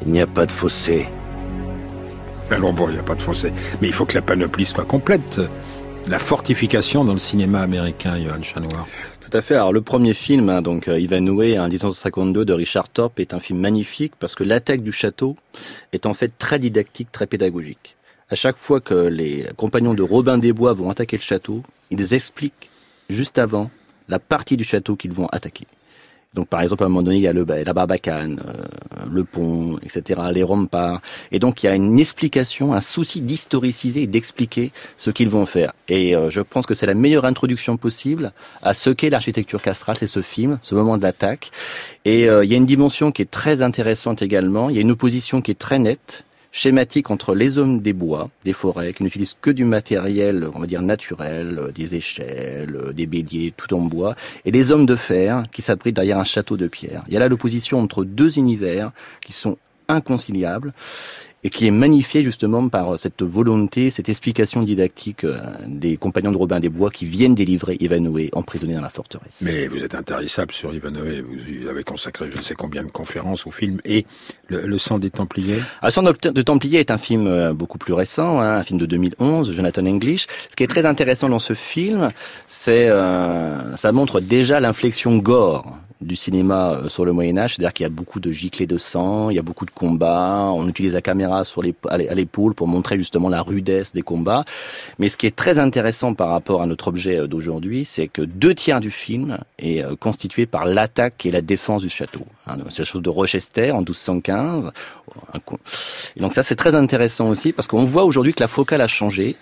Il 0.05 0.13
n'y 0.13 0.21
a 0.21 0.27
pas 0.27 0.47
de 0.47 0.53
fossé. 0.53 1.09
Alors 2.51 2.73
bon, 2.73 2.89
il 2.89 2.95
n'y 2.95 2.99
a 2.99 3.03
pas 3.03 3.15
de 3.15 3.23
fossé. 3.23 3.53
Mais 3.81 3.89
il 3.89 3.95
faut 3.95 4.07
que 4.07 4.15
la 4.15 4.23
panoplie 4.23 4.65
soit 4.65 4.85
complète. 4.85 5.41
La 6.07 6.19
fortification 6.19 7.05
dans 7.05 7.13
le 7.13 7.19
cinéma 7.19 7.61
américain, 7.61 8.19
Johan 8.19 8.43
Chanoir. 8.43 8.87
Tout 9.21 9.37
à 9.37 9.43
fait. 9.43 9.55
Alors 9.55 9.73
le 9.73 9.81
premier 9.81 10.15
film, 10.15 10.49
hein, 10.49 10.61
donc 10.61 10.89
euh, 10.89 10.99
Ivanhoe, 10.99 11.57
en 11.59 11.69
1952 11.69 12.45
de 12.45 12.53
Richard 12.53 12.89
Thorpe, 12.89 13.21
est 13.21 13.33
un 13.33 13.39
film 13.39 13.61
magnifique 13.61 14.15
parce 14.19 14.35
que 14.35 14.43
l'attaque 14.43 14.83
du 14.83 14.91
château 14.91 15.37
est 15.93 16.07
en 16.07 16.15
fait 16.15 16.37
très 16.37 16.59
didactique, 16.59 17.13
très 17.13 17.27
pédagogique. 17.27 17.97
À 18.31 18.37
chaque 18.37 18.57
fois 18.57 18.81
que 18.81 18.95
les 18.95 19.47
compagnons 19.57 19.93
de 19.93 20.03
Robin 20.03 20.39
des 20.39 20.53
Bois 20.53 20.73
vont 20.73 20.89
attaquer 20.89 21.17
le 21.17 21.23
château, 21.23 21.65
ils 21.91 22.15
expliquent 22.15 22.71
juste 23.09 23.41
avant 23.41 23.73
la 24.09 24.21
partie 24.21 24.57
du 24.57 24.63
château 24.63 24.95
qu'ils 24.95 25.13
vont 25.13 25.27
attaquer. 25.27 25.67
Donc 26.35 26.47
par 26.47 26.61
exemple, 26.61 26.85
à 26.85 26.87
un 26.87 26.91
moment 26.91 27.03
donné, 27.03 27.17
il 27.17 27.23
y 27.23 27.27
a 27.27 27.33
le, 27.33 27.45
la 27.45 27.73
barbacane, 27.73 28.41
euh, 28.47 29.05
le 29.11 29.25
pont, 29.25 29.79
etc., 29.83 30.21
les 30.33 30.45
remparts. 30.45 31.03
Et 31.33 31.41
donc 31.41 31.65
il 31.65 31.67
y 31.67 31.69
a 31.69 31.75
une 31.75 31.99
explication, 31.99 32.73
un 32.73 32.81
souci 32.81 33.21
d'historiciser 33.21 34.03
et 34.03 34.07
d'expliquer 34.07 34.71
ce 34.97 35.11
qu'ils 35.11 35.29
vont 35.29 35.45
faire. 35.45 35.73
Et 35.89 36.15
euh, 36.15 36.31
je 36.31 36.41
pense 36.41 36.67
que 36.67 36.75
c'est 36.75 36.87
la 36.87 36.95
meilleure 36.95 37.25
introduction 37.25 37.77
possible 37.77 38.33
à 38.63 38.75
ce 38.75 38.91
qu'est 38.91 39.11
l'architecture 39.11 39.61
castrale, 39.61 39.97
c'est 39.99 40.07
ce 40.07 40.23
film, 40.23 40.61
ce 40.63 40.77
moment 40.77 40.99
de 40.99 41.03
l'attaque. 41.03 41.51
Et 42.05 42.29
euh, 42.29 42.45
il 42.45 42.51
y 42.53 42.55
a 42.55 42.59
une 42.59 42.65
dimension 42.65 43.11
qui 43.11 43.23
est 43.23 43.31
très 43.31 43.61
intéressante 43.61 44.23
également, 44.23 44.71
il 44.71 44.77
y 44.77 44.79
a 44.79 44.83
une 44.83 44.93
opposition 44.93 45.43
qui 45.43 45.51
est 45.51 45.59
très 45.59 45.81
nette 45.81 46.25
schématique 46.53 47.11
entre 47.11 47.35
les 47.35 47.59
hommes 47.59 47.81
des 47.81 47.93
bois, 47.93 48.31
des 48.45 48.53
forêts, 48.53 48.93
qui 48.93 49.03
n'utilisent 49.03 49.37
que 49.41 49.51
du 49.51 49.65
matériel, 49.65 50.49
on 50.55 50.61
va 50.61 50.67
dire 50.67 50.83
naturel, 50.83 51.73
des 51.75 51.95
échelles, 51.95 52.93
des 52.95 53.07
béliers, 53.07 53.55
tout 53.57 53.73
en 53.75 53.81
bois, 53.81 54.17
et 54.45 54.51
les 54.51 54.73
hommes 54.73 54.87
de 54.87 54.97
fer 54.97 55.45
qui 55.53 55.63
s'abritent 55.63 55.97
derrière 55.97 56.19
un 56.19 56.25
château 56.25 56.57
de 56.57 56.67
pierre. 56.67 57.05
Il 57.09 57.15
y 57.15 57.17
a 57.17 57.21
là 57.21 57.29
l'opposition 57.29 57.81
entre 57.81 58.05
deux 58.05 58.39
univers 58.39 58.93
qui 59.25 59.33
sont 59.33 59.59
inconciliables 59.89 60.73
et 61.43 61.51
qui 61.51 61.67
est 61.67 61.71
magnifié 61.71 62.23
justement 62.23 62.69
par 62.69 62.99
cette 62.99 63.23
volonté, 63.23 63.91
cette 63.91 64.09
explication 64.09 64.63
didactique 64.63 65.25
euh, 65.25 65.41
des 65.67 65.97
compagnons 65.97 66.33
de 66.33 66.37
Robin 66.37 66.61
des 66.61 66.69
Bois 66.69 66.91
qui 66.91 67.07
viennent 67.07 67.35
délivrer 67.35 67.77
Ivanhoe 67.81 68.29
emprisonné 68.33 68.75
dans 68.75 68.83
la 68.83 68.91
forteresse. 68.91 69.39
Mais 69.41 69.67
vous 69.69 69.83
êtes 69.83 69.95
intarissable 69.95 70.53
sur 70.53 70.75
Ivanhoe, 70.75 71.23
vous 71.23 71.69
avez 71.69 71.83
consacré 71.83 72.27
je 72.31 72.37
ne 72.37 72.43
sais 72.43 72.55
combien 72.55 72.83
de 72.83 72.91
conférences 72.91 73.47
au 73.47 73.51
film 73.51 73.81
et 73.85 74.07
le, 74.49 74.67
le 74.67 74.79
sang 74.79 74.99
des 74.99 75.11
Templiers. 75.11 75.61
Ah, 75.83 75.87
le 75.87 75.91
sang 75.91 76.03
de 76.03 76.43
Templiers 76.43 76.81
est 76.81 76.91
un 76.91 76.99
film 76.99 77.27
euh, 77.27 77.53
beaucoup 77.53 77.79
plus 77.79 77.93
récent, 77.93 78.41
hein, 78.41 78.59
un 78.59 78.63
film 78.63 78.79
de 78.79 78.87
2011, 78.87 79.53
Jonathan 79.53 79.87
English. 79.87 80.27
Ce 80.51 80.57
qui 80.57 80.65
est 80.65 80.69
très 80.69 80.87
intéressant 80.87 81.29
dans 81.29 81.39
ce 81.39 81.55
film, 81.55 82.11
c'est 82.47 82.89
euh, 82.89 83.77
ça 83.77 83.93
montre 83.93 84.21
déjà 84.21 84.61
l'inflexion 84.61 85.17
gore 85.19 85.79
du 86.01 86.17
cinéma 86.17 86.83
sur 86.89 87.05
le 87.05 87.13
Moyen 87.13 87.37
Âge, 87.39 87.55
c'est-à-dire 87.55 87.73
qu'il 87.73 87.85
y 87.85 87.87
a 87.87 87.91
beaucoup 87.91 88.21
de 88.21 88.33
giclées 88.33 88.67
de 88.67 88.79
sang, 88.79 89.31
il 89.31 89.37
y 89.37 89.39
a 89.39 89.43
beaucoup 89.43 89.67
de 89.67 89.71
combats, 89.71 90.51
on 90.55 90.69
utilise 90.69 90.95
la 90.95 91.03
caméra 91.03 91.45
sur 91.45 91.63
les, 91.63 91.75
à 91.89 91.99
l'épaule 91.99 92.55
pour 92.55 92.69
montrer 92.69 92.97
justement 92.99 93.29
la 93.29 93.43
rudesse 93.43 93.93
des 93.93 94.03
combats. 94.03 94.45
Mais 94.99 95.09
ce 95.09 95.17
qui 95.17 95.27
est 95.27 95.37
très 95.37 95.59
intéressant 95.59 96.15
par 96.15 96.31
rapport 96.31 96.63
à 96.63 96.67
notre 96.67 96.89
objet 96.89 97.29
d'aujourd'hui, 97.29 97.85
c'est 97.85 98.09
que 98.09 98.23
deux 98.23 98.55
tiers 98.55 98.81
du 98.81 98.91
film 98.91 99.39
est 99.59 99.85
constitué 99.97 100.47
par 100.47 100.65
l'attaque 100.65 101.27
et 101.27 101.31
la 101.31 101.43
défense 101.43 101.83
du 101.83 101.91
château. 101.91 102.27
Hein, 102.47 102.57
la 102.57 102.85
chose 102.85 103.03
de 103.03 103.11
Rochester 103.11 103.71
en 103.73 103.79
1215. 103.79 104.71
Et 106.17 106.21
donc 106.21 106.33
ça 106.33 106.43
c'est 106.43 106.57
très 106.57 106.75
intéressant 106.75 107.29
aussi 107.29 107.53
parce 107.53 107.67
qu'on 107.67 107.85
voit 107.85 108.05
aujourd'hui 108.05 108.33
que 108.33 108.43
la 108.43 108.49
focale 108.49 108.81
a 108.81 108.87
changé. 108.87 109.37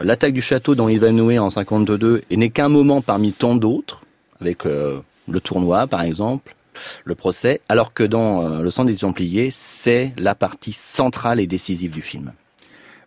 L'attaque 0.00 0.32
du 0.32 0.42
château 0.42 0.74
dans 0.74 0.88
Ivanhoe 0.88 1.38
en 1.38 1.50
52 1.50 2.22
n'est 2.30 2.50
qu'un 2.50 2.68
moment 2.68 3.00
parmi 3.00 3.32
tant 3.32 3.54
d'autres 3.54 4.02
avec 4.40 4.66
euh, 4.66 5.00
le 5.28 5.40
tournoi 5.40 5.86
par 5.86 6.02
exemple, 6.02 6.54
le 7.04 7.14
procès, 7.14 7.60
alors 7.68 7.94
que 7.94 8.04
dans 8.04 8.42
euh, 8.42 8.62
Le 8.62 8.70
sang 8.70 8.84
des 8.84 8.96
Templiers, 8.96 9.50
c'est 9.50 10.12
la 10.16 10.34
partie 10.34 10.72
centrale 10.72 11.40
et 11.40 11.46
décisive 11.46 11.92
du 11.92 12.02
film. 12.02 12.32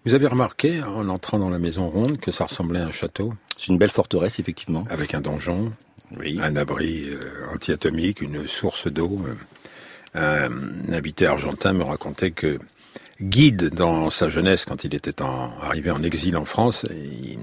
Vous 0.05 0.15
avez 0.15 0.27
remarqué, 0.27 0.81
en 0.83 1.09
entrant 1.09 1.37
dans 1.37 1.49
la 1.49 1.59
maison 1.59 1.89
ronde, 1.89 2.17
que 2.19 2.31
ça 2.31 2.45
ressemblait 2.45 2.79
à 2.79 2.85
un 2.85 2.91
château? 2.91 3.33
C'est 3.57 3.67
une 3.67 3.77
belle 3.77 3.89
forteresse, 3.89 4.39
effectivement. 4.39 4.85
Avec 4.89 5.13
un 5.13 5.21
donjon, 5.21 5.73
oui. 6.17 6.37
un 6.41 6.55
abri 6.55 7.09
euh, 7.09 7.19
anti-atomique, 7.53 8.21
une 8.21 8.47
source 8.47 8.87
d'eau. 8.87 9.19
Un 10.13 10.93
habité 10.93 11.25
argentin 11.25 11.73
me 11.73 11.83
racontait 11.83 12.31
que 12.31 12.57
guide 13.21 13.69
dans 13.69 14.09
sa 14.09 14.29
jeunesse, 14.29 14.65
quand 14.65 14.83
il 14.83 14.93
était 14.95 15.21
en, 15.21 15.51
arrivé 15.61 15.91
en 15.91 16.03
exil 16.03 16.37
en 16.37 16.45
France, 16.45 16.85
il, 16.91 17.39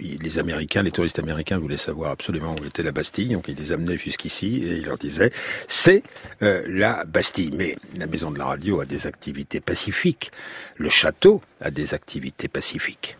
il, 0.00 0.18
les 0.20 0.38
Américains, 0.38 0.82
les 0.82 0.90
touristes 0.90 1.18
américains 1.18 1.58
voulaient 1.58 1.76
savoir 1.76 2.10
absolument 2.10 2.54
où 2.60 2.64
était 2.64 2.82
la 2.82 2.92
Bastille, 2.92 3.28
donc 3.28 3.48
il 3.48 3.56
les 3.56 3.72
amenait 3.72 3.96
jusqu'ici 3.96 4.62
et 4.64 4.76
il 4.76 4.84
leur 4.84 4.98
disait 4.98 5.32
c'est 5.68 6.02
euh, 6.42 6.62
la 6.68 7.04
Bastille. 7.04 7.50
Mais 7.52 7.76
la 7.96 8.06
maison 8.06 8.30
de 8.30 8.38
la 8.38 8.46
radio 8.46 8.80
a 8.80 8.84
des 8.84 9.06
activités 9.06 9.60
pacifiques, 9.60 10.30
le 10.76 10.88
château 10.88 11.42
a 11.60 11.70
des 11.70 11.94
activités 11.94 12.48
pacifiques. 12.48 13.16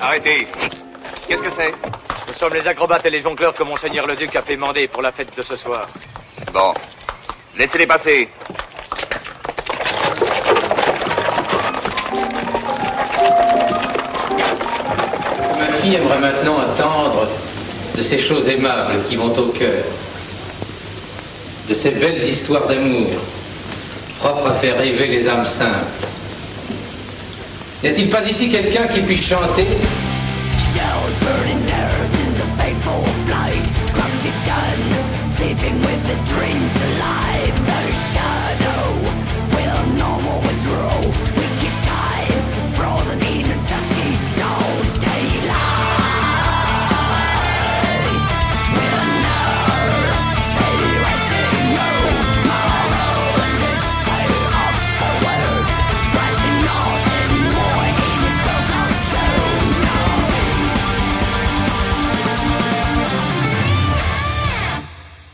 Arrêtez. 0.00 0.48
Qu'est-ce 1.28 1.42
que 1.42 1.50
c'est? 1.50 2.11
Nous 2.32 2.38
sommes 2.38 2.54
les 2.54 2.66
acrobates 2.66 3.04
et 3.04 3.10
les 3.10 3.20
jongleurs 3.20 3.52
que 3.52 3.62
Monseigneur 3.62 4.06
le 4.06 4.16
Duc 4.16 4.34
a 4.34 4.40
fait 4.40 4.56
mander 4.56 4.88
pour 4.88 5.02
la 5.02 5.12
fête 5.12 5.36
de 5.36 5.42
ce 5.42 5.54
soir. 5.54 5.86
Bon. 6.50 6.72
Laissez-les 7.58 7.86
passer. 7.86 8.30
Ma 15.58 15.66
fille 15.82 15.94
aimerait 15.96 16.20
maintenant 16.20 16.58
attendre 16.58 17.28
de 17.96 18.02
ces 18.02 18.18
choses 18.18 18.48
aimables 18.48 19.02
qui 19.06 19.16
vont 19.16 19.36
au 19.38 19.48
cœur, 19.48 19.84
de 21.68 21.74
ces 21.74 21.90
belles 21.90 22.22
histoires 22.22 22.66
d'amour, 22.66 23.10
propres 24.20 24.48
à 24.48 24.54
faire 24.54 24.78
rêver 24.78 25.08
les 25.08 25.28
âmes 25.28 25.44
simples. 25.44 25.84
N'y 27.82 27.90
a-t-il 27.90 28.08
pas 28.08 28.26
ici 28.26 28.50
quelqu'un 28.50 28.86
qui 28.86 29.00
puisse 29.00 29.26
chanter? 29.26 29.66
Done, 34.30 35.32
sleeping 35.32 35.80
with 35.80 36.04
his 36.06 36.22
dreams 36.30 36.74
alive 36.82 37.66
The 37.66 37.92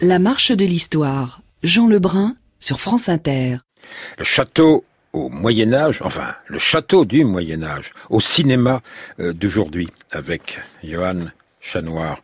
La 0.00 0.20
marche 0.20 0.52
de 0.52 0.64
l'histoire. 0.64 1.40
Jean 1.64 1.88
Lebrun 1.88 2.36
sur 2.60 2.78
France 2.78 3.08
Inter. 3.08 3.56
Le 4.16 4.22
château 4.22 4.84
au 5.12 5.28
Moyen 5.28 5.72
Âge, 5.72 6.02
enfin 6.02 6.36
le 6.46 6.60
château 6.60 7.04
du 7.04 7.24
Moyen 7.24 7.64
Âge, 7.64 7.92
au 8.08 8.20
cinéma 8.20 8.80
euh, 9.18 9.32
d'aujourd'hui, 9.32 9.88
avec 10.12 10.60
Johan 10.84 11.26
Chanoir. 11.60 12.22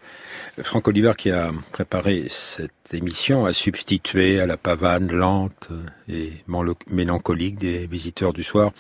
Franck 0.63 0.87
Oliver 0.87 1.15
qui 1.19 1.33
a 1.33 1.51
préparé 1.73 2.27
cette 2.29 2.95
émission 2.95 3.45
a 3.45 3.53
substitué 3.53 4.41
à 4.41 4.47
la 4.47 4.57
pavane 4.57 5.11
lente 5.11 5.69
et 6.09 6.33
mélancolique 6.87 7.59
des 7.59 7.89
visiteurs 7.89 8.33
du 8.33 8.45
soir 8.45 8.71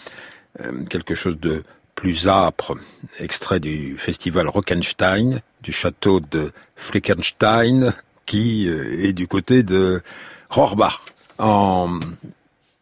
euh, 0.60 0.84
quelque 0.84 1.16
chose 1.16 1.40
de 1.40 1.64
plus 1.96 2.28
âpre, 2.28 2.74
extrait 3.18 3.58
du 3.58 3.98
festival 3.98 4.46
Rockenstein, 4.46 5.40
du 5.62 5.72
château 5.72 6.20
de 6.20 6.52
Flickenstein, 6.76 7.92
qui 8.26 8.68
euh, 8.68 9.06
est 9.06 9.12
du 9.12 9.26
côté 9.26 9.62
de 9.62 10.02
Rohrbach, 10.50 11.00
en 11.38 11.98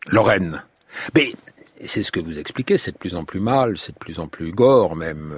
Lorraine. 0.08 0.62
Mais 1.14 1.34
c'est 1.84 2.02
ce 2.02 2.12
que 2.12 2.20
vous 2.20 2.38
expliquez, 2.38 2.78
c'est 2.78 2.92
de 2.92 2.98
plus 2.98 3.14
en 3.14 3.24
plus 3.24 3.40
mal, 3.40 3.78
c'est 3.78 3.92
de 3.92 3.98
plus 3.98 4.18
en 4.18 4.28
plus 4.28 4.52
gore 4.52 4.96
même. 4.96 5.32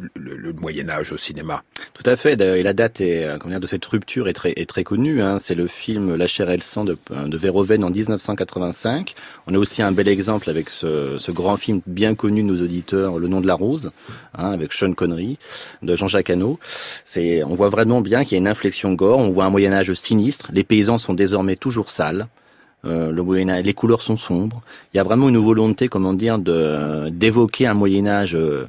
Euh, 0.00 0.06
le, 0.14 0.52
Moyen 0.52 0.88
Âge 0.88 1.12
au 1.12 1.16
cinéma. 1.16 1.62
Tout 1.94 2.02
à 2.06 2.16
fait. 2.16 2.40
Et 2.40 2.62
la 2.62 2.72
date 2.72 3.00
est, 3.00 3.24
euh, 3.24 3.38
comment 3.38 3.52
dire, 3.52 3.60
de 3.60 3.66
cette 3.66 3.84
rupture 3.84 4.28
est 4.28 4.32
très, 4.32 4.84
connue. 4.84 5.22
Hein. 5.22 5.38
C'est 5.38 5.54
le 5.54 5.66
film 5.66 6.16
La 6.16 6.26
chair 6.26 6.50
et 6.50 6.56
le 6.56 6.62
sang 6.62 6.84
de, 6.84 6.96
de 7.10 7.36
Verhoeven 7.36 7.84
en 7.84 7.90
1985. 7.90 9.14
On 9.46 9.54
a 9.54 9.58
aussi 9.58 9.82
un 9.82 9.92
bel 9.92 10.08
exemple 10.08 10.50
avec 10.50 10.70
ce, 10.70 11.30
grand 11.30 11.56
film 11.56 11.80
bien 11.86 12.14
connu 12.14 12.42
de 12.42 12.48
nos 12.48 12.62
auditeurs, 12.62 13.18
Le 13.18 13.28
nom 13.28 13.40
de 13.40 13.46
la 13.46 13.54
rose, 13.54 13.90
hein, 14.34 14.50
avec 14.50 14.72
Sean 14.72 14.92
Connery 14.92 15.38
de 15.82 15.96
Jean-Jacques 15.96 16.30
Hano. 16.30 16.58
On 17.16 17.54
voit 17.54 17.68
vraiment 17.68 18.00
bien 18.00 18.24
qu'il 18.24 18.32
y 18.32 18.34
a 18.36 18.38
une 18.38 18.48
inflexion 18.48 18.92
gore. 18.94 19.18
On 19.18 19.30
voit 19.30 19.44
un 19.44 19.50
Moyen 19.50 19.72
Âge 19.72 19.92
sinistre. 19.94 20.50
Les 20.52 20.64
paysans 20.64 20.98
sont 20.98 21.14
désormais 21.14 21.56
toujours 21.56 21.90
sales. 21.90 22.28
Euh, 22.84 23.62
les 23.62 23.74
couleurs 23.74 24.02
sont 24.02 24.16
sombres. 24.16 24.62
Il 24.92 24.96
y 24.96 25.00
a 25.00 25.02
vraiment 25.02 25.28
une 25.28 25.38
volonté, 25.38 25.88
comment 25.88 26.14
dire, 26.14 26.38
d'évoquer 26.38 27.66
un 27.66 27.74
Moyen 27.74 28.06
Âge 28.06 28.34
euh, 28.34 28.38
euh, 28.40 28.66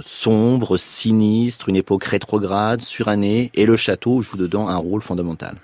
sombre, 0.00 0.76
sinistre, 0.76 1.68
une 1.68 1.76
époque 1.76 2.04
rétrograde, 2.04 2.82
surannée, 2.82 3.50
et 3.54 3.66
le 3.66 3.76
château 3.76 4.22
joue 4.22 4.36
dedans 4.36 4.68
un 4.68 4.76
rôle 4.76 5.02
fondamental. 5.02 5.56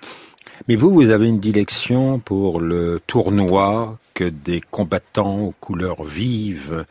Mais 0.67 0.75
vous, 0.75 0.91
vous 0.91 1.09
avez 1.09 1.27
une 1.27 1.39
dilection 1.39 2.19
pour 2.19 2.59
le 2.59 3.01
tournoi 3.07 3.97
que 4.13 4.25
des 4.25 4.61
combattants 4.61 5.39
aux 5.39 5.55
couleurs 5.59 6.03
vives 6.03 6.85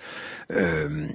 euh, 0.53 1.07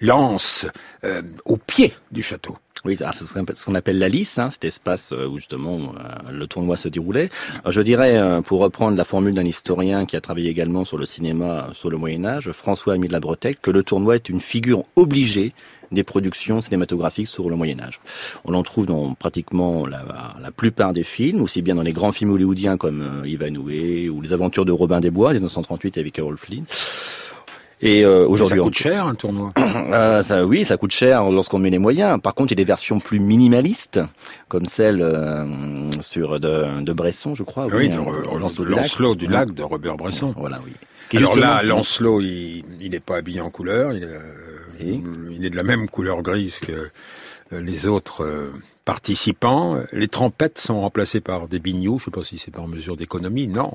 lancent 0.00 0.66
euh, 1.04 1.22
au 1.44 1.56
pied 1.56 1.92
du 2.10 2.22
château. 2.22 2.56
Oui, 2.84 2.96
c'est 2.96 3.12
ce 3.12 3.64
qu'on 3.64 3.74
appelle 3.76 4.00
la 4.00 4.08
lice, 4.08 4.40
hein, 4.40 4.50
cet 4.50 4.64
espace 4.64 5.12
où 5.12 5.36
justement 5.36 5.78
euh, 5.78 6.32
le 6.32 6.48
tournoi 6.48 6.76
se 6.76 6.88
déroulait. 6.88 7.28
Alors, 7.60 7.70
je 7.70 7.80
dirais, 7.80 8.18
euh, 8.18 8.40
pour 8.42 8.58
reprendre 8.58 8.96
la 8.96 9.04
formule 9.04 9.34
d'un 9.34 9.44
historien 9.44 10.04
qui 10.04 10.16
a 10.16 10.20
travaillé 10.20 10.50
également 10.50 10.84
sur 10.84 10.98
le 10.98 11.06
cinéma 11.06 11.68
sur 11.74 11.90
le 11.90 11.96
Moyen 11.96 12.24
Âge, 12.24 12.50
François-Aimé 12.50 13.06
de 13.06 13.12
la 13.12 13.20
Bretèque, 13.20 13.62
que 13.62 13.70
le 13.70 13.84
tournoi 13.84 14.16
est 14.16 14.28
une 14.28 14.40
figure 14.40 14.82
obligée 14.96 15.52
des 15.92 16.02
productions 16.02 16.60
cinématographiques 16.60 17.28
sur 17.28 17.48
le 17.48 17.54
Moyen 17.54 17.78
Âge. 17.80 18.00
On 18.44 18.54
en 18.54 18.64
trouve 18.64 18.86
dans 18.86 19.14
pratiquement 19.14 19.86
la, 19.86 20.50
plupart 20.56 20.92
des 20.92 21.04
films, 21.04 21.42
aussi 21.42 21.62
bien 21.62 21.76
dans 21.76 21.82
les 21.82 21.92
grands 21.92 22.12
films 22.12 22.32
hollywoodiens 22.32 22.76
comme 22.78 23.02
euh, 23.02 23.28
Ivanhoe 23.28 24.08
ou 24.10 24.20
Les 24.22 24.32
Aventures 24.32 24.64
de 24.64 24.72
Robin 24.72 25.00
des 25.00 25.10
Bois, 25.10 25.32
1938 25.32 25.98
avec 25.98 26.18
Errol 26.18 26.36
Flynn. 26.36 26.64
Et 27.82 28.04
euh, 28.04 28.26
aujourd'hui, 28.28 28.56
ça 28.56 28.62
coûte 28.62 28.74
cher 28.74 29.06
un 29.06 29.14
tournoi. 29.14 29.50
Euh, 29.92 30.22
ça, 30.22 30.46
oui, 30.46 30.64
ça 30.64 30.76
coûte 30.76 30.92
cher 30.92 31.24
lorsqu'on 31.30 31.58
met 31.58 31.68
les 31.68 31.78
moyens. 31.78 32.18
Par 32.20 32.34
contre, 32.34 32.52
il 32.52 32.54
y 32.54 32.60
a 32.60 32.62
des 32.62 32.68
versions 32.68 32.98
plus 32.98 33.18
minimalistes, 33.18 34.00
comme 34.48 34.64
celle 34.64 35.02
euh, 35.02 35.90
sur 36.00 36.40
de, 36.40 36.82
de 36.82 36.92
Bresson, 36.92 37.34
je 37.34 37.42
crois. 37.42 37.66
Oui, 37.66 37.90
hein, 37.90 38.04
de, 38.04 38.38
Lancelot, 38.38 38.64
du 38.64 38.70
lac, 38.70 38.82
Lancelot 38.82 39.14
du 39.14 39.26
lac 39.26 39.50
de 39.52 39.62
Robert 39.62 39.96
Bresson. 39.96 40.34
Voilà, 40.36 40.60
oui. 40.64 40.72
Alors 41.18 41.36
là, 41.36 41.62
Lancelot, 41.62 42.20
il 42.20 42.64
n'est 42.90 43.00
pas 43.00 43.16
habillé 43.16 43.40
en 43.40 43.50
couleur. 43.50 43.92
Il, 43.92 44.08
oui. 44.80 45.02
il, 45.32 45.44
est 45.44 45.50
de 45.50 45.56
la 45.56 45.62
même 45.62 45.88
couleur 45.88 46.22
grise 46.22 46.58
que 46.58 46.90
les 47.50 47.86
autres 47.86 48.24
euh, 48.24 48.52
participants. 48.84 49.78
Les 49.92 50.08
trompettes 50.08 50.58
sont 50.58 50.80
remplacées 50.80 51.20
par 51.20 51.48
des 51.48 51.58
bignoux. 51.58 51.98
Je 51.98 52.04
ne 52.04 52.04
sais 52.06 52.20
pas 52.20 52.24
si 52.24 52.38
c'est 52.38 52.50
par 52.50 52.66
mesure 52.68 52.96
d'économie. 52.96 53.46
Non. 53.46 53.72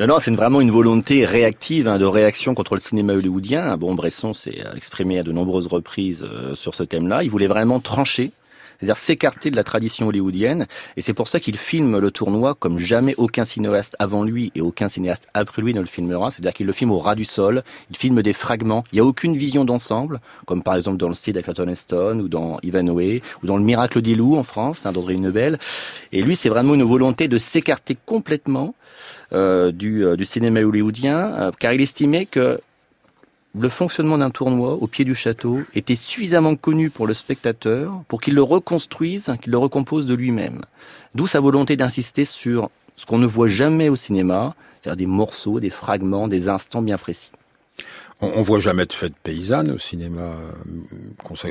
Euh, 0.00 0.06
Non, 0.06 0.14
non, 0.14 0.18
c'est 0.18 0.34
vraiment 0.34 0.60
une 0.60 0.70
volonté 0.70 1.24
réactive, 1.24 1.88
hein, 1.88 1.98
de 1.98 2.04
réaction 2.04 2.54
contre 2.54 2.74
le 2.74 2.80
cinéma 2.80 3.14
hollywoodien. 3.14 3.76
Bon, 3.76 3.94
Bresson 3.94 4.32
s'est 4.32 4.58
exprimé 4.76 5.18
à 5.18 5.22
de 5.22 5.32
nombreuses 5.32 5.66
reprises 5.66 6.24
euh, 6.24 6.54
sur 6.54 6.74
ce 6.74 6.82
thème-là. 6.82 7.22
Il 7.22 7.30
voulait 7.30 7.46
vraiment 7.46 7.80
trancher, 7.80 8.32
c'est-à-dire 8.78 8.96
s'écarter 8.96 9.50
de 9.50 9.56
la 9.56 9.64
tradition 9.64 10.08
hollywoodienne. 10.08 10.66
Et 10.96 11.00
c'est 11.00 11.14
pour 11.14 11.28
ça 11.28 11.40
qu'il 11.40 11.56
filme 11.56 11.98
le 11.98 12.10
tournoi 12.10 12.54
comme 12.54 12.78
jamais 12.78 13.14
aucun 13.16 13.44
cinéaste 13.44 13.96
avant 13.98 14.24
lui 14.24 14.52
et 14.54 14.60
aucun 14.60 14.88
cinéaste 14.88 15.28
après 15.34 15.62
lui 15.62 15.74
ne 15.74 15.80
le 15.80 15.86
filmera. 15.86 16.30
C'est-à-dire 16.30 16.52
qu'il 16.52 16.66
le 16.66 16.72
filme 16.72 16.90
au 16.90 16.98
ras 16.98 17.14
du 17.14 17.24
sol, 17.24 17.62
il 17.90 17.96
filme 17.96 18.22
des 18.22 18.32
fragments. 18.32 18.84
Il 18.92 18.96
n'y 18.96 19.00
a 19.00 19.04
aucune 19.04 19.36
vision 19.36 19.64
d'ensemble, 19.64 20.20
comme 20.46 20.62
par 20.62 20.74
exemple 20.74 20.96
dans 20.96 21.08
le 21.08 21.14
Cid 21.14 21.36
avec 21.36 21.44
Clayton 21.44 21.68
Heston 21.68 22.20
ou 22.20 22.28
dans 22.28 22.58
Ivanhoe 22.62 23.20
ou 23.42 23.46
dans 23.46 23.56
le 23.56 23.64
Miracle 23.64 24.02
des 24.02 24.14
loups 24.14 24.36
en 24.36 24.42
France, 24.42 24.86
hein, 24.86 24.92
d'André 24.92 25.16
Nebel. 25.16 25.58
Et 26.12 26.22
lui, 26.22 26.36
c'est 26.36 26.48
vraiment 26.48 26.74
une 26.74 26.82
volonté 26.82 27.28
de 27.28 27.38
s'écarter 27.38 27.96
complètement 28.06 28.74
euh, 28.74 28.83
du, 29.32 30.04
euh, 30.04 30.16
du, 30.16 30.24
cinéma 30.24 30.60
hollywoodien, 30.60 31.18
euh, 31.18 31.50
car 31.58 31.72
il 31.72 31.80
estimait 31.80 32.26
que 32.26 32.60
le 33.58 33.68
fonctionnement 33.68 34.18
d'un 34.18 34.30
tournoi 34.30 34.72
au 34.72 34.86
pied 34.86 35.04
du 35.04 35.14
château 35.14 35.60
était 35.74 35.96
suffisamment 35.96 36.56
connu 36.56 36.90
pour 36.90 37.06
le 37.06 37.14
spectateur 37.14 38.02
pour 38.08 38.20
qu'il 38.20 38.34
le 38.34 38.42
reconstruise, 38.42 39.34
qu'il 39.42 39.52
le 39.52 39.58
recompose 39.58 40.06
de 40.06 40.14
lui-même. 40.14 40.62
D'où 41.14 41.26
sa 41.26 41.40
volonté 41.40 41.76
d'insister 41.76 42.24
sur 42.24 42.70
ce 42.96 43.06
qu'on 43.06 43.18
ne 43.18 43.26
voit 43.26 43.48
jamais 43.48 43.88
au 43.88 43.96
cinéma, 43.96 44.54
c'est-à-dire 44.80 44.96
des 44.96 45.06
morceaux, 45.06 45.60
des 45.60 45.70
fragments, 45.70 46.26
des 46.26 46.48
instants 46.48 46.82
bien 46.82 46.98
précis. 46.98 47.30
On, 48.24 48.42
voit 48.42 48.58
jamais 48.58 48.86
de 48.86 48.92
fête 48.92 49.14
paysanne 49.22 49.70
au 49.72 49.78
cinéma, 49.78 50.32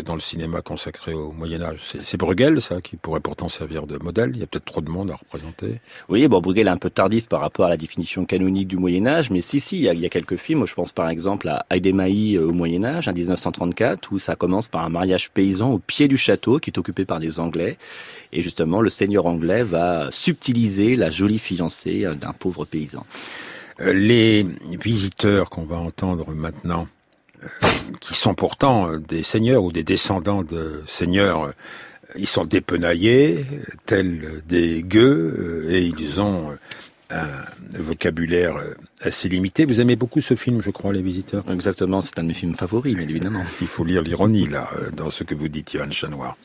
dans 0.05 0.15
le 0.15 0.21
cinéma 0.21 0.61
consacré 0.61 1.13
au 1.13 1.31
Moyen 1.31 1.61
Âge. 1.61 1.79
C'est 1.99 2.17
Bruegel, 2.17 2.61
ça, 2.61 2.81
qui 2.81 2.95
pourrait 2.95 3.19
pourtant 3.19 3.49
servir 3.49 3.85
de 3.85 3.97
modèle. 3.97 4.31
Il 4.33 4.39
y 4.39 4.43
a 4.43 4.47
peut-être 4.47 4.65
trop 4.65 4.81
de 4.81 4.89
monde 4.89 5.11
à 5.11 5.15
représenter. 5.15 5.79
Oui, 6.09 6.27
bon, 6.27 6.39
Bruegel 6.39 6.67
est 6.67 6.71
un 6.71 6.77
peu 6.77 6.89
tardif 6.89 7.27
par 7.27 7.41
rapport 7.41 7.65
à 7.65 7.69
la 7.69 7.77
définition 7.77 8.25
canonique 8.25 8.67
du 8.67 8.77
Moyen 8.77 9.05
Âge, 9.05 9.29
mais 9.29 9.41
si, 9.41 9.59
si, 9.59 9.77
il 9.77 9.83
y 9.83 9.89
a, 9.89 9.93
il 9.93 9.99
y 9.99 10.05
a 10.05 10.09
quelques 10.09 10.37
films. 10.37 10.65
Je 10.65 10.73
pense 10.73 10.91
par 10.91 11.09
exemple 11.09 11.47
à 11.47 11.65
Aidemaï 11.69 12.37
au 12.37 12.51
Moyen 12.51 12.83
Âge, 12.83 13.07
en 13.07 13.13
1934, 13.13 14.11
où 14.11 14.19
ça 14.19 14.35
commence 14.35 14.67
par 14.67 14.83
un 14.83 14.89
mariage 14.89 15.31
paysan 15.31 15.71
au 15.71 15.79
pied 15.79 16.07
du 16.07 16.17
château 16.17 16.59
qui 16.59 16.71
est 16.71 16.79
occupé 16.79 17.05
par 17.05 17.19
des 17.19 17.39
Anglais. 17.39 17.77
Et 18.31 18.41
justement, 18.41 18.81
le 18.81 18.89
seigneur 18.89 19.27
anglais 19.27 19.63
va 19.63 20.09
subtiliser 20.11 20.95
la 20.95 21.11
jolie 21.11 21.39
fiancée 21.39 22.07
d'un 22.19 22.33
pauvre 22.33 22.65
paysan. 22.65 23.05
Euh, 23.83 23.93
les 23.93 24.45
visiteurs 24.81 25.49
qu'on 25.49 25.63
va 25.63 25.77
entendre 25.77 26.33
maintenant, 26.33 26.87
euh, 27.43 27.47
qui 27.99 28.13
sont 28.13 28.33
pourtant 28.33 28.89
euh, 28.89 28.97
des 28.99 29.23
seigneurs 29.23 29.63
ou 29.63 29.71
des 29.71 29.83
descendants 29.83 30.43
de 30.43 30.83
seigneurs, 30.87 31.53
ils 32.15 32.27
sont 32.27 32.45
dépenaillés, 32.45 33.45
tels 33.85 34.43
des 34.47 34.83
gueux, 34.83 35.65
et 35.69 35.83
ils 35.83 36.21
ont 36.21 36.51
un 37.09 37.27
vocabulaire 37.73 38.55
assez 39.01 39.29
limité. 39.29 39.65
Vous 39.65 39.81
aimez 39.81 39.95
beaucoup 39.95 40.21
ce 40.21 40.35
film, 40.35 40.61
je 40.61 40.69
crois, 40.69 40.93
Les 40.93 41.01
Visiteurs? 41.01 41.43
Exactement, 41.51 42.01
c'est 42.01 42.19
un 42.19 42.23
de 42.23 42.27
mes 42.27 42.33
films 42.35 42.53
favoris, 42.53 42.95
bien 42.95 43.07
évidemment. 43.07 43.43
Il 43.61 43.67
faut 43.67 43.83
lire 43.83 44.03
l'ironie, 44.03 44.45
là, 44.45 44.69
dans 44.95 45.09
ce 45.09 45.23
que 45.23 45.33
vous 45.33 45.47
dites, 45.47 45.71
Johan 45.71 45.89
Chanoir. 45.91 46.37